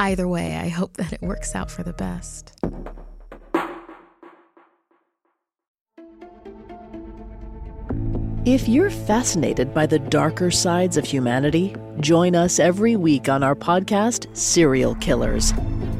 Either 0.00 0.26
way, 0.26 0.56
I 0.56 0.68
hope 0.68 0.96
that 0.96 1.12
it 1.12 1.22
works 1.22 1.54
out 1.54 1.70
for 1.70 1.84
the 1.84 1.92
best. 1.92 2.58
If 8.44 8.68
you're 8.68 8.90
fascinated 8.90 9.72
by 9.72 9.86
the 9.86 10.00
darker 10.00 10.50
sides 10.50 10.96
of 10.96 11.04
humanity, 11.04 11.76
join 12.00 12.34
us 12.34 12.58
every 12.58 12.96
week 12.96 13.28
on 13.28 13.44
our 13.44 13.54
podcast, 13.54 14.36
Serial 14.36 14.96
Killers, 14.96 15.52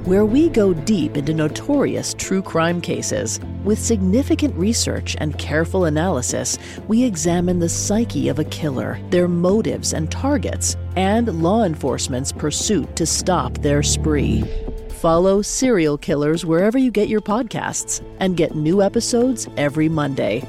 where 0.04 0.24
we 0.24 0.48
go 0.48 0.74
deep 0.74 1.16
into 1.16 1.32
notorious 1.32 2.11
true 2.32 2.40
crime 2.40 2.80
cases. 2.80 3.38
With 3.62 3.78
significant 3.78 4.54
research 4.54 5.16
and 5.20 5.38
careful 5.38 5.84
analysis, 5.84 6.58
we 6.88 7.04
examine 7.04 7.58
the 7.58 7.68
psyche 7.68 8.30
of 8.30 8.38
a 8.38 8.44
killer, 8.44 8.98
their 9.10 9.28
motives 9.28 9.92
and 9.92 10.10
targets, 10.10 10.78
and 10.96 11.42
law 11.42 11.64
enforcement's 11.64 12.32
pursuit 12.32 12.96
to 12.96 13.04
stop 13.04 13.58
their 13.58 13.82
spree. 13.82 14.44
Follow 14.88 15.42
Serial 15.42 15.98
Killers 15.98 16.46
wherever 16.46 16.78
you 16.78 16.90
get 16.90 17.10
your 17.10 17.20
podcasts 17.20 18.02
and 18.18 18.34
get 18.34 18.54
new 18.54 18.80
episodes 18.80 19.46
every 19.58 19.90
Monday. 19.90 20.42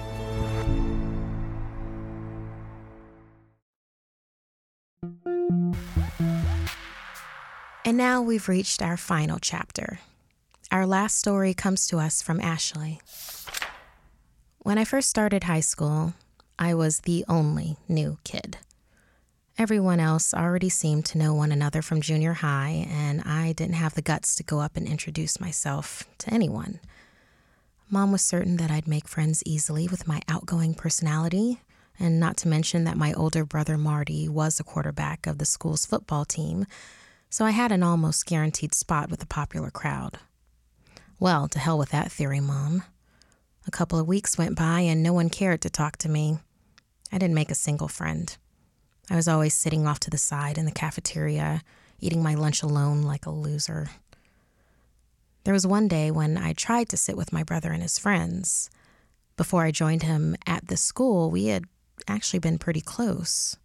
And 7.86 7.98
now 7.98 8.22
we've 8.22 8.48
reached 8.48 8.82
our 8.82 8.96
final 8.96 9.38
chapter. 9.38 10.00
Our 10.74 10.88
last 10.88 11.20
story 11.20 11.53
comes 11.53 11.86
to 11.89 12.00
us 12.00 12.24
from 12.24 12.39
Ashley. 12.39 13.00
When 14.63 14.80
I 14.80 14.86
first 14.86 15.08
started 15.08 15.44
high 15.44 15.60
school, 15.60 16.15
I 16.58 16.74
was 16.74 17.01
the 17.01 17.24
only 17.30 17.77
new 17.88 18.18
kid. 18.24 18.58
Everyone 19.56 20.00
else 20.00 20.34
already 20.34 20.70
seemed 20.70 21.06
to 21.06 21.20
know 21.20 21.36
one 21.36 21.51
another 21.51 21.84
from 21.84 22.01
junior 22.01 22.34
high, 22.34 22.88
and 22.89 23.22
I 23.22 23.53
didn't 23.53 23.75
have 23.75 23.94
the 23.94 24.01
guts 24.01 24.36
to 24.38 24.44
go 24.44 24.62
up 24.62 24.75
and 24.75 24.88
introduce 24.88 25.39
myself 25.39 26.06
to 26.18 26.34
anyone. 26.34 26.80
Mom 27.92 28.12
was 28.12 28.24
certain 28.24 28.58
that 28.58 28.72
I'd 28.72 28.88
make 28.88 29.08
friends 29.08 29.44
easily 29.46 29.88
with 29.88 30.08
my 30.08 30.22
outgoing 30.27 30.74
personality, 30.74 31.62
and 32.00 32.20
not 32.20 32.36
to 32.38 32.48
mention 32.48 32.84
that 32.86 32.98
my 32.98 33.13
older 33.13 33.46
brother 33.46 33.77
Marty 33.77 34.27
was 34.27 34.60
a 34.60 34.63
quarterback 34.63 35.27
of 35.27 35.38
the 35.38 35.46
school's 35.46 35.86
football 35.86 36.25
team, 36.25 36.65
so 37.30 37.46
I 37.46 37.51
had 37.51 37.72
an 37.72 37.84
almost 37.84 38.25
guaranteed 38.25 38.74
spot 38.74 39.12
with 39.12 39.20
the 39.20 39.27
popular 39.27 39.70
crowd. 39.70 40.18
Well, 41.24 41.48
to 41.48 41.60
hell 41.60 41.77
with 41.77 41.92
that 41.92 42.12
theory, 42.12 42.42
Mom. 42.42 42.84
A 43.65 43.72
couple 43.72 43.98
of 43.98 44.10
weeks 44.10 44.38
went 44.38 44.58
by 44.58 44.82
and 44.82 45.01
no 45.01 45.13
one 45.13 45.30
cared 45.30 45.62
to 45.62 45.70
talk 45.70 45.96
to 46.00 46.10
me. 46.10 46.39
I 47.13 47.18
didn't 47.18 47.34
make 47.34 47.50
a 47.50 47.56
single 47.56 47.88
friend. 47.88 48.36
I 49.10 49.15
was 49.15 49.30
always 49.30 49.53
sitting 49.53 49.88
off 49.88 50.01
to 50.01 50.10
the 50.10 50.18
side 50.18 50.58
in 50.58 50.65
the 50.65 50.72
cafeteria, 50.74 51.62
eating 52.01 52.22
my 52.22 52.36
lunch 52.36 52.62
alone 52.62 53.03
like 53.03 53.25
a 53.25 53.32
loser. 53.32 53.89
There 55.46 55.53
was 55.53 55.65
one 55.65 55.88
day 55.88 56.12
when 56.12 56.38
I 56.38 56.51
tried 56.51 56.89
to 56.89 56.98
sit 56.98 57.15
with 57.15 57.32
my 57.32 57.44
brother 57.44 57.72
and 57.72 57.82
his 57.82 57.98
friends. 57.98 58.70
Before 59.38 59.63
I 59.63 59.72
joined 59.72 60.03
him 60.03 60.36
at 60.46 60.68
the 60.68 60.75
school, 60.75 61.32
we 61.32 61.46
had 61.46 61.63
actually 62.06 62.39
been 62.39 62.58
pretty 62.58 62.82
close 62.82 63.56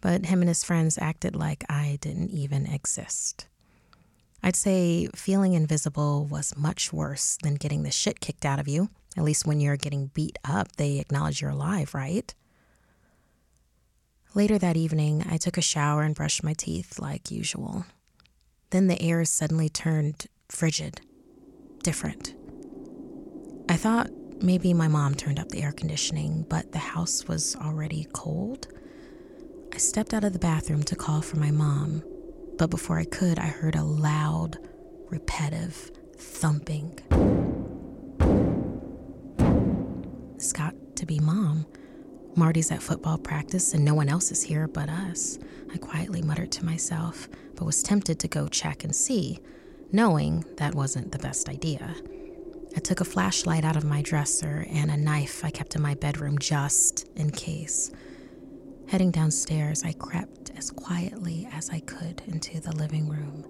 but 0.00 0.26
him 0.26 0.40
and 0.40 0.48
his 0.48 0.62
friends 0.62 0.98
acted 1.00 1.34
like 1.34 1.64
I 1.68 1.98
didn't 2.00 2.30
even 2.30 2.66
exist. 2.66 3.48
I'd 4.42 4.56
say 4.56 5.08
feeling 5.14 5.54
invisible 5.54 6.26
was 6.26 6.56
much 6.56 6.92
worse 6.92 7.38
than 7.42 7.54
getting 7.54 7.82
the 7.82 7.90
shit 7.90 8.20
kicked 8.20 8.44
out 8.44 8.60
of 8.60 8.68
you. 8.68 8.90
At 9.16 9.24
least 9.24 9.46
when 9.46 9.60
you're 9.60 9.76
getting 9.76 10.08
beat 10.08 10.38
up, 10.44 10.76
they 10.76 10.98
acknowledge 10.98 11.40
you're 11.40 11.50
alive, 11.50 11.94
right? 11.94 12.32
Later 14.34 14.58
that 14.58 14.76
evening, 14.76 15.24
I 15.28 15.38
took 15.38 15.56
a 15.56 15.62
shower 15.62 16.02
and 16.02 16.14
brushed 16.14 16.44
my 16.44 16.52
teeth 16.52 16.98
like 16.98 17.30
usual. 17.30 17.86
Then 18.70 18.86
the 18.86 19.00
air 19.00 19.24
suddenly 19.24 19.70
turned 19.70 20.26
frigid, 20.48 21.00
different. 21.82 22.34
I 23.68 23.76
thought 23.76 24.10
maybe 24.42 24.74
my 24.74 24.88
mom 24.88 25.14
turned 25.14 25.38
up 25.38 25.48
the 25.48 25.62
air 25.62 25.72
conditioning, 25.72 26.44
but 26.48 26.72
the 26.72 26.78
house 26.78 27.26
was 27.26 27.56
already 27.56 28.06
cold. 28.12 28.68
I 29.72 29.78
stepped 29.78 30.12
out 30.12 30.24
of 30.24 30.34
the 30.34 30.38
bathroom 30.38 30.82
to 30.84 30.96
call 30.96 31.22
for 31.22 31.36
my 31.38 31.50
mom, 31.50 32.02
but 32.58 32.70
before 32.70 32.98
I 32.98 33.04
could, 33.04 33.38
I 33.38 33.46
heard 33.46 33.74
a 33.74 33.84
loud, 33.84 34.58
repetitive 35.10 35.90
thumping. 36.16 36.98
It's 40.36 40.52
got 40.52 40.74
to 40.96 41.06
be 41.06 41.18
mom. 41.18 41.66
Marty's 42.34 42.70
at 42.70 42.82
football 42.82 43.18
practice 43.18 43.72
and 43.74 43.84
no 43.84 43.94
one 43.94 44.08
else 44.08 44.30
is 44.30 44.42
here 44.42 44.68
but 44.68 44.88
us. 44.88 45.38
I 45.72 45.78
quietly 45.78 46.22
muttered 46.22 46.52
to 46.52 46.64
myself, 46.64 47.28
but 47.54 47.64
was 47.64 47.82
tempted 47.82 48.18
to 48.20 48.28
go 48.28 48.48
check 48.48 48.84
and 48.84 48.94
see, 48.94 49.38
knowing 49.92 50.44
that 50.58 50.74
wasn't 50.74 51.12
the 51.12 51.18
best 51.18 51.48
idea. 51.48 51.94
I 52.76 52.80
took 52.80 53.00
a 53.00 53.06
flashlight 53.06 53.64
out 53.64 53.76
of 53.76 53.84
my 53.84 54.02
dresser 54.02 54.66
and 54.70 54.90
a 54.90 54.96
knife 54.96 55.44
I 55.44 55.50
kept 55.50 55.76
in 55.76 55.82
my 55.82 55.94
bedroom 55.94 56.38
just 56.38 57.08
in 57.16 57.30
case. 57.30 57.90
Heading 58.88 59.10
downstairs, 59.10 59.82
I 59.82 59.92
crept 59.92 60.52
as 60.56 60.70
quietly 60.70 61.48
as 61.52 61.70
I 61.70 61.80
could 61.80 62.22
into 62.28 62.60
the 62.60 62.74
living 62.76 63.08
room. 63.08 63.44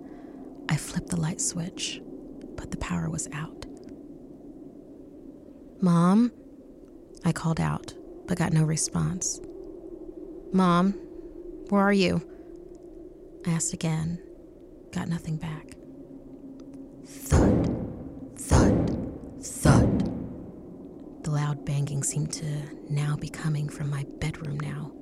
I 0.70 0.76
flipped 0.76 1.10
the 1.10 1.20
light 1.20 1.42
switch, 1.42 2.00
but 2.56 2.70
the 2.70 2.78
power 2.78 3.10
was 3.10 3.28
out. 3.34 3.66
Mom? 5.82 6.32
I 7.24 7.32
called 7.32 7.60
out, 7.60 7.92
but 8.26 8.38
got 8.38 8.54
no 8.54 8.64
response. 8.64 9.40
Mom, 10.52 10.92
where 11.68 11.82
are 11.82 11.92
you? 11.92 12.26
I 13.46 13.50
asked 13.50 13.74
again, 13.74 14.18
got 14.90 15.06
nothing 15.06 15.36
back. 15.36 15.74
Thud, 17.04 18.38
thud, 18.38 19.10
thud. 19.42 21.24
The 21.24 21.30
loud 21.30 21.66
banging 21.66 22.02
seemed 22.04 22.32
to 22.34 22.46
now 22.88 23.16
be 23.16 23.28
coming 23.28 23.68
from 23.68 23.90
my 23.90 24.06
bedroom 24.18 24.58
now. 24.58 24.92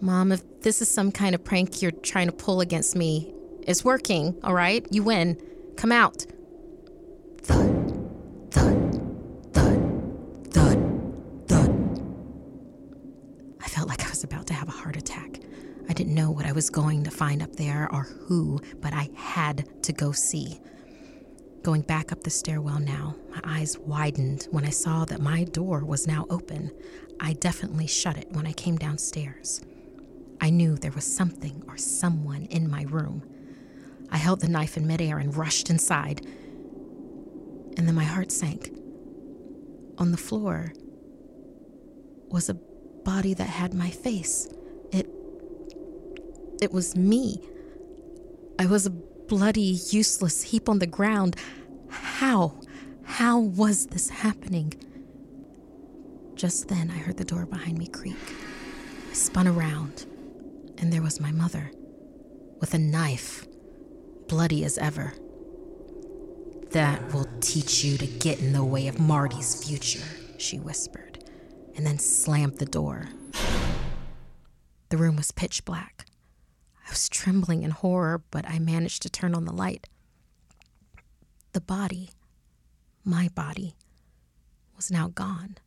Mom, 0.00 0.30
if 0.30 0.60
this 0.60 0.80
is 0.80 0.88
some 0.88 1.10
kind 1.10 1.34
of 1.34 1.42
prank 1.42 1.82
you're 1.82 1.90
trying 1.90 2.28
to 2.28 2.32
pull 2.32 2.60
against 2.60 2.94
me, 2.94 3.32
it's 3.62 3.84
working, 3.84 4.38
all 4.44 4.54
right? 4.54 4.86
You 4.90 5.02
win. 5.02 5.40
Come 5.76 5.90
out. 5.90 6.24
Thud, 7.42 8.50
thud, 8.52 8.92
thud, 9.52 10.52
thud, 10.52 11.48
thud. 11.48 12.02
I 13.60 13.68
felt 13.68 13.88
like 13.88 14.06
I 14.06 14.08
was 14.08 14.22
about 14.22 14.46
to 14.46 14.54
have 14.54 14.68
a 14.68 14.72
heart 14.72 14.96
attack. 14.96 15.40
I 15.88 15.92
didn't 15.94 16.14
know 16.14 16.30
what 16.30 16.46
I 16.46 16.52
was 16.52 16.70
going 16.70 17.02
to 17.02 17.10
find 17.10 17.42
up 17.42 17.56
there 17.56 17.88
or 17.92 18.04
who, 18.04 18.60
but 18.80 18.92
I 18.92 19.10
had 19.16 19.82
to 19.82 19.92
go 19.92 20.12
see. 20.12 20.60
Going 21.62 21.82
back 21.82 22.12
up 22.12 22.22
the 22.22 22.30
stairwell 22.30 22.78
now, 22.78 23.16
my 23.30 23.40
eyes 23.42 23.76
widened 23.78 24.46
when 24.52 24.64
I 24.64 24.70
saw 24.70 25.04
that 25.06 25.20
my 25.20 25.42
door 25.42 25.84
was 25.84 26.06
now 26.06 26.24
open. 26.30 26.70
I 27.18 27.32
definitely 27.32 27.88
shut 27.88 28.16
it 28.16 28.30
when 28.30 28.46
I 28.46 28.52
came 28.52 28.76
downstairs. 28.76 29.60
I 30.40 30.50
knew 30.50 30.76
there 30.76 30.92
was 30.92 31.04
something 31.04 31.62
or 31.68 31.76
someone 31.76 32.44
in 32.44 32.70
my 32.70 32.82
room. 32.82 33.22
I 34.10 34.16
held 34.16 34.40
the 34.40 34.48
knife 34.48 34.76
in 34.76 34.86
midair 34.86 35.18
and 35.18 35.36
rushed 35.36 35.70
inside. 35.70 36.24
And 37.76 37.86
then 37.86 37.94
my 37.94 38.04
heart 38.04 38.32
sank. 38.32 38.70
On 39.98 40.12
the 40.12 40.16
floor 40.16 40.72
was 42.28 42.48
a 42.48 42.54
body 42.54 43.34
that 43.34 43.48
had 43.48 43.74
my 43.74 43.90
face. 43.90 44.48
It 44.92 45.10
it 46.60 46.72
was 46.72 46.96
me. 46.96 47.40
I 48.58 48.66
was 48.66 48.86
a 48.86 48.90
bloody, 48.90 49.78
useless 49.90 50.42
heap 50.42 50.68
on 50.68 50.78
the 50.78 50.86
ground. 50.86 51.36
How? 51.88 52.54
How 53.04 53.38
was 53.38 53.86
this 53.86 54.08
happening? 54.10 54.74
Just 56.34 56.68
then 56.68 56.90
I 56.90 56.98
heard 56.98 57.16
the 57.16 57.24
door 57.24 57.46
behind 57.46 57.78
me 57.78 57.86
creak. 57.86 58.16
I 59.10 59.14
spun 59.14 59.48
around 59.48 60.06
and 60.78 60.92
there 60.92 61.02
was 61.02 61.20
my 61.20 61.32
mother, 61.32 61.70
with 62.60 62.74
a 62.74 62.78
knife, 62.78 63.46
bloody 64.28 64.64
as 64.64 64.78
ever. 64.78 65.14
That 66.70 67.12
will 67.12 67.26
teach 67.40 67.84
you 67.84 67.96
to 67.98 68.06
get 68.06 68.40
in 68.40 68.52
the 68.52 68.64
way 68.64 68.88
of 68.88 68.98
Marty's 68.98 69.64
future, 69.64 70.06
she 70.38 70.58
whispered, 70.58 71.24
and 71.76 71.86
then 71.86 71.98
slammed 71.98 72.58
the 72.58 72.66
door. 72.66 73.08
The 74.90 74.96
room 74.96 75.16
was 75.16 75.32
pitch 75.32 75.64
black. 75.64 76.06
I 76.86 76.90
was 76.90 77.08
trembling 77.08 77.62
in 77.62 77.70
horror, 77.70 78.22
but 78.30 78.48
I 78.48 78.58
managed 78.58 79.02
to 79.02 79.10
turn 79.10 79.34
on 79.34 79.44
the 79.44 79.52
light. 79.52 79.86
The 81.52 81.60
body, 81.60 82.10
my 83.04 83.28
body, 83.34 83.74
was 84.76 84.90
now 84.90 85.08
gone. 85.08 85.58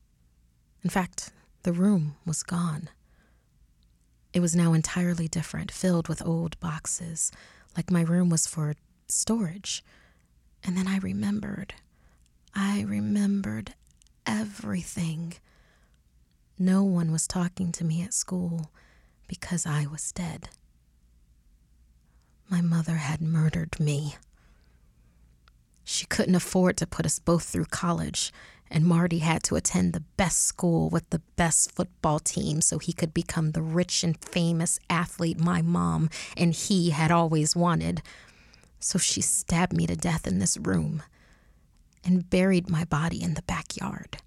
In 0.84 0.90
fact, 0.90 1.32
the 1.64 1.74
room 1.74 2.16
was 2.26 2.42
gone. 2.42 2.90
It 4.34 4.40
was 4.40 4.56
now 4.56 4.74
entirely 4.74 5.28
different, 5.28 5.72
filled 5.72 6.08
with 6.08 6.26
old 6.26 6.60
boxes, 6.60 7.32
like 7.76 7.92
my 7.92 8.02
room 8.02 8.30
was 8.30 8.48
for 8.48 8.76
storage. 9.10 9.84
And 10.64 10.78
then 10.78 10.88
I 10.88 10.98
remembered. 11.00 11.74
I 12.56 12.82
remembered 12.82 13.74
everything. 14.26 15.34
No 16.58 16.84
one 16.84 17.12
was 17.12 17.28
talking 17.28 17.72
to 17.74 17.84
me 17.84 18.04
at 18.04 18.14
school 18.14 18.72
because 19.28 19.66
I 19.66 19.86
was 19.86 20.12
dead. 20.12 20.50
My 22.50 22.62
mother 22.62 22.96
had 22.96 23.22
murdered 23.22 23.80
me. 23.80 24.16
She 25.84 26.06
couldn't 26.06 26.36
afford 26.36 26.78
to 26.78 26.88
put 26.88 27.06
us 27.06 27.20
both 27.20 27.44
through 27.44 27.66
college, 27.66 28.32
and 28.72 28.86
Marty 28.86 29.20
had 29.20 29.44
to 29.44 29.58
attend 29.58 29.92
the 29.92 30.04
best 30.16 30.44
school 30.44 30.90
with 30.90 31.08
the 31.10 31.22
best 31.36 31.74
football 31.74 32.20
team 32.20 32.62
so 32.62 32.80
he 32.80 32.94
could 32.94 33.14
become 33.14 33.52
the 33.52 33.62
rich 33.62 34.02
and 34.02 34.18
famous 34.18 34.80
athlete 34.90 35.40
my 35.40 35.62
mom 35.62 36.10
and 36.38 36.54
he 36.54 36.92
had 36.92 37.12
always 37.12 37.54
wanted. 37.54 38.02
So 38.80 38.98
she 38.98 39.22
stabbed 39.22 39.74
me 39.74 39.86
to 39.88 39.96
death 39.98 40.26
in 40.26 40.40
this 40.40 40.58
room 40.58 41.04
and 42.04 42.30
buried 42.30 42.70
my 42.70 42.86
body 42.86 43.22
in 43.22 43.34
the 43.34 43.44
backyard. 43.44 44.18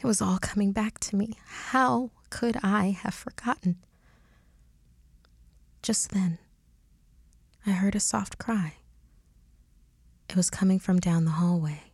It 0.00 0.06
was 0.06 0.22
all 0.22 0.38
coming 0.38 0.72
back 0.72 0.98
to 1.00 1.16
me. 1.16 1.34
How 1.46 2.10
could 2.30 2.56
I 2.62 2.96
have 3.02 3.14
forgotten? 3.14 3.76
Just 5.82 6.12
then, 6.12 6.38
I 7.66 7.72
heard 7.72 7.94
a 7.94 8.00
soft 8.00 8.38
cry. 8.38 8.74
It 10.30 10.36
was 10.36 10.50
coming 10.50 10.78
from 10.78 10.98
down 10.98 11.24
the 11.26 11.32
hallway. 11.32 11.87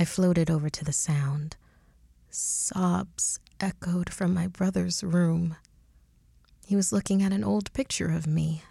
I 0.00 0.06
floated 0.06 0.50
over 0.50 0.70
to 0.70 0.82
the 0.82 0.94
sound. 0.94 1.58
Sobs 2.30 3.38
echoed 3.60 4.10
from 4.10 4.32
my 4.32 4.46
brother's 4.46 5.04
room. 5.04 5.56
He 6.64 6.74
was 6.74 6.90
looking 6.90 7.22
at 7.22 7.34
an 7.34 7.44
old 7.44 7.70
picture 7.74 8.10
of 8.10 8.26
me, 8.26 8.62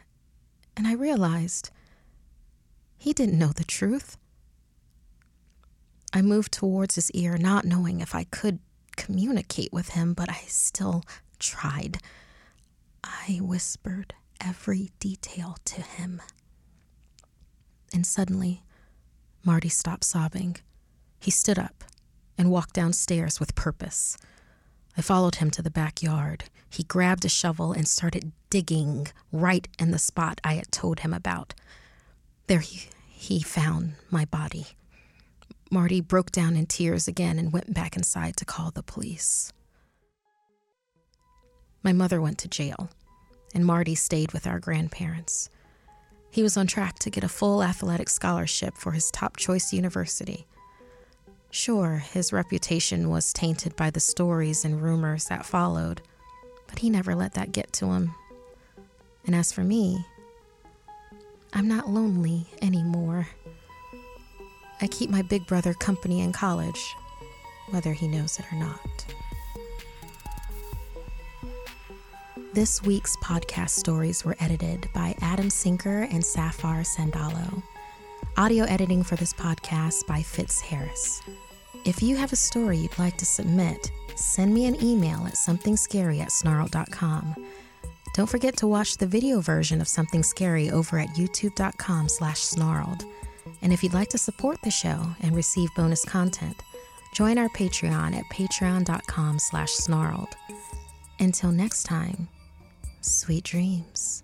and 0.76 0.88
I 0.88 0.94
realized 0.94 1.70
he 2.98 3.14
didn't 3.14 3.38
know 3.38 3.52
the 3.56 3.64
truth. 3.64 4.18
I 6.12 6.24
moved 6.24 6.52
towards 6.52 6.96
his 6.96 7.12
ear, 7.12 7.38
not 7.38 7.64
knowing 7.64 8.00
if 8.02 8.16
I 8.16 8.24
could 8.24 8.58
communicate 8.96 9.72
with 9.72 9.90
him, 9.90 10.16
but 10.16 10.32
I 10.32 10.42
still 10.48 11.04
tried. 11.38 12.00
I 13.04 13.38
whispered 13.40 14.16
every 14.42 14.90
detail 15.00 15.58
to 15.66 15.84
him. 15.84 16.24
And 17.94 18.04
suddenly, 18.08 18.64
Marty 19.44 19.70
stopped 19.70 20.06
sobbing. 20.06 20.58
He 21.20 21.32
stood 21.32 21.60
up 21.60 21.84
and 22.38 22.52
walked 22.52 22.74
downstairs 22.74 23.40
with 23.40 23.56
purpose. 23.56 24.18
I 24.98 25.02
followed 25.02 25.36
him 25.36 25.52
to 25.52 25.62
the 25.62 25.70
backyard. 25.70 26.46
He 26.70 26.84
grabbed 26.84 27.26
a 27.26 27.30
shovel 27.30 27.74
and 27.74 27.88
started 27.88 28.32
digging 28.50 29.08
right 29.32 29.68
in 29.78 29.92
the 29.92 30.00
spot 30.00 30.42
I 30.44 30.54
had 30.54 30.72
told 30.72 31.02
him 31.02 31.14
about. 31.14 31.54
There 32.48 32.60
he, 32.60 32.90
he 33.08 33.42
found 33.42 33.94
my 34.10 34.26
body. 34.26 34.68
Marty 35.72 36.02
broke 36.02 36.32
down 36.32 36.56
in 36.56 36.66
tears 36.66 37.08
again 37.08 37.38
and 37.38 37.54
went 37.54 37.74
back 37.74 37.96
inside 37.96 38.36
to 38.38 38.46
call 38.46 38.72
the 38.72 38.82
police. 38.82 39.54
My 41.84 41.94
mother 41.94 42.20
went 42.20 42.40
to 42.40 42.48
jail, 42.48 42.90
and 43.54 43.66
Marty 43.66 43.96
stayed 43.96 44.32
with 44.32 44.48
our 44.48 44.60
grandparents. 44.60 45.50
He 46.32 46.44
was 46.44 46.58
on 46.58 46.68
track 46.68 47.00
to 47.00 47.10
get 47.10 47.24
a 47.24 47.30
full 47.30 47.64
athletic 47.64 48.10
scholarship 48.10 48.76
for 48.78 48.92
his 48.92 49.12
top 49.12 49.38
choice 49.38 49.72
university. 49.72 50.48
Sure, 51.52 51.98
his 51.98 52.32
reputation 52.32 53.10
was 53.10 53.34
tainted 53.34 53.76
by 53.76 53.90
the 53.90 54.00
stories 54.00 54.64
and 54.64 54.82
rumors 54.82 55.26
that 55.26 55.46
followed, 55.46 56.02
but 56.68 56.80
he 56.80 56.90
never 56.90 57.16
let 57.16 57.34
that 57.34 57.52
get 57.52 57.74
to 57.74 57.88
him. 57.88 58.14
And 59.26 59.36
as 59.36 59.52
for 59.52 59.64
me, 59.64 60.06
I'm 61.52 61.68
not 61.68 61.90
lonely 61.90 62.46
anymore. 62.62 63.28
I 64.82 64.88
keep 64.88 65.10
my 65.10 65.24
big 65.24 65.48
brother 65.48 65.74
company 65.74 66.22
in 66.22 66.32
college, 66.32 66.96
whether 67.72 67.94
he 67.94 68.08
knows 68.08 68.40
it 68.40 68.46
or 68.52 68.56
not. 68.56 69.06
This 72.54 72.82
week's 72.84 73.16
podcast 73.18 73.72
stories 73.72 74.24
were 74.24 74.36
edited 74.40 74.88
by 74.94 75.16
Adam 75.22 75.50
Sinker 75.50 76.04
and 76.04 76.24
Safar 76.24 76.82
Sandalo. 76.82 77.64
Audio 78.38 78.66
editing 78.66 79.04
for 79.04 79.16
this 79.16 79.34
podcast 79.34 80.08
by 80.08 80.22
Fitz 80.22 80.62
Harris. 80.62 81.22
If 81.86 82.02
you 82.04 82.16
have 82.18 82.34
a 82.34 82.36
story 82.36 82.78
you'd 82.78 83.00
like 83.00 83.18
to 83.18 83.26
submit, 83.26 83.92
send 84.16 84.54
me 84.54 84.66
an 84.66 84.84
email 84.84 85.26
at 85.26 85.34
somethingscary 85.34 86.20
at 86.20 86.30
snarled.com. 86.30 87.36
Don't 88.14 88.30
forget 88.30 88.58
to 88.58 88.68
watch 88.68 88.98
the 88.98 89.08
video 89.08 89.40
version 89.40 89.82
of 89.82 89.88
Something 89.88 90.24
Scary 90.24 90.70
over 90.72 91.00
at 91.00 91.10
youtube.com 91.10 92.10
slash 92.10 92.40
snarled. 92.40 93.06
And 93.62 93.72
if 93.72 93.84
you'd 93.84 93.94
like 93.94 94.10
to 94.10 94.18
support 94.18 94.62
the 94.64 94.72
show 94.72 95.06
and 95.22 95.36
receive 95.36 95.70
bonus 95.76 96.04
content, 96.06 96.56
join 97.14 97.38
our 97.38 97.50
Patreon 97.50 98.16
at 98.16 98.26
patreon.com 98.26 99.40
slash 99.40 99.72
snarled. 99.72 100.36
Until 101.20 101.52
next 101.52 101.84
time, 101.84 102.28
Sweet 103.02 103.46
dreams. 103.46 104.24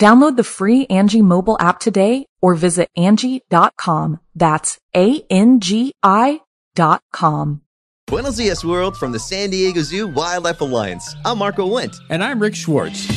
Download 0.00 0.36
the 0.36 0.44
free 0.44 0.86
Angi 0.88 1.22
mobile 1.22 1.56
app 1.58 1.80
today 1.80 2.26
or 2.42 2.54
visit 2.54 2.90
Angi.com. 2.98 4.20
That's 4.34 4.78
A-N-G-I 4.94 6.40
dot 6.74 7.02
com. 7.12 7.62
Buenos 8.06 8.36
dias, 8.36 8.64
world, 8.64 8.96
from 8.96 9.12
the 9.12 9.18
San 9.18 9.50
Diego 9.50 9.80
Zoo 9.80 10.06
Wildlife 10.06 10.60
Alliance. 10.60 11.16
I'm 11.24 11.38
Marco 11.38 11.66
Wendt. 11.66 11.96
And 12.10 12.22
I'm 12.22 12.38
Rick 12.38 12.54
Schwartz. 12.54 13.08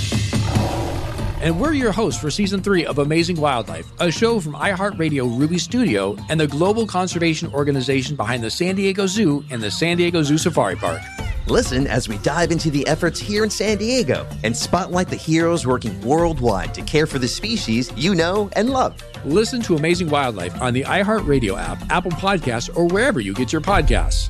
And 1.41 1.59
we're 1.59 1.73
your 1.73 1.91
hosts 1.91 2.19
for 2.19 2.31
season 2.31 2.61
three 2.61 2.85
of 2.85 2.97
Amazing 2.97 3.39
Wildlife, 3.39 3.91
a 3.99 4.11
show 4.11 4.39
from 4.39 4.53
iHeartRadio 4.53 5.37
Ruby 5.37 5.57
Studio 5.57 6.17
and 6.29 6.39
the 6.39 6.47
global 6.47 6.87
conservation 6.87 7.53
organization 7.53 8.15
behind 8.15 8.43
the 8.43 8.49
San 8.49 8.75
Diego 8.75 9.05
Zoo 9.05 9.43
and 9.51 9.61
the 9.61 9.69
San 9.71 9.97
Diego 9.97 10.23
Zoo 10.23 10.37
Safari 10.37 10.75
Park. 10.75 11.01
Listen 11.47 11.87
as 11.87 12.07
we 12.07 12.17
dive 12.19 12.51
into 12.51 12.69
the 12.69 12.85
efforts 12.87 13.19
here 13.19 13.43
in 13.43 13.49
San 13.49 13.77
Diego 13.77 14.27
and 14.43 14.55
spotlight 14.55 15.07
the 15.07 15.15
heroes 15.15 15.65
working 15.65 15.99
worldwide 16.01 16.73
to 16.73 16.81
care 16.81 17.07
for 17.07 17.19
the 17.19 17.27
species 17.27 17.91
you 17.95 18.15
know 18.15 18.49
and 18.53 18.69
love. 18.69 19.03
Listen 19.25 19.61
to 19.61 19.75
Amazing 19.75 20.09
Wildlife 20.09 20.61
on 20.61 20.73
the 20.73 20.83
iHeartRadio 20.83 21.59
app, 21.59 21.81
Apple 21.91 22.11
Podcasts, 22.11 22.75
or 22.75 22.85
wherever 22.85 23.19
you 23.19 23.33
get 23.33 23.51
your 23.51 23.61
podcasts. 23.61 24.29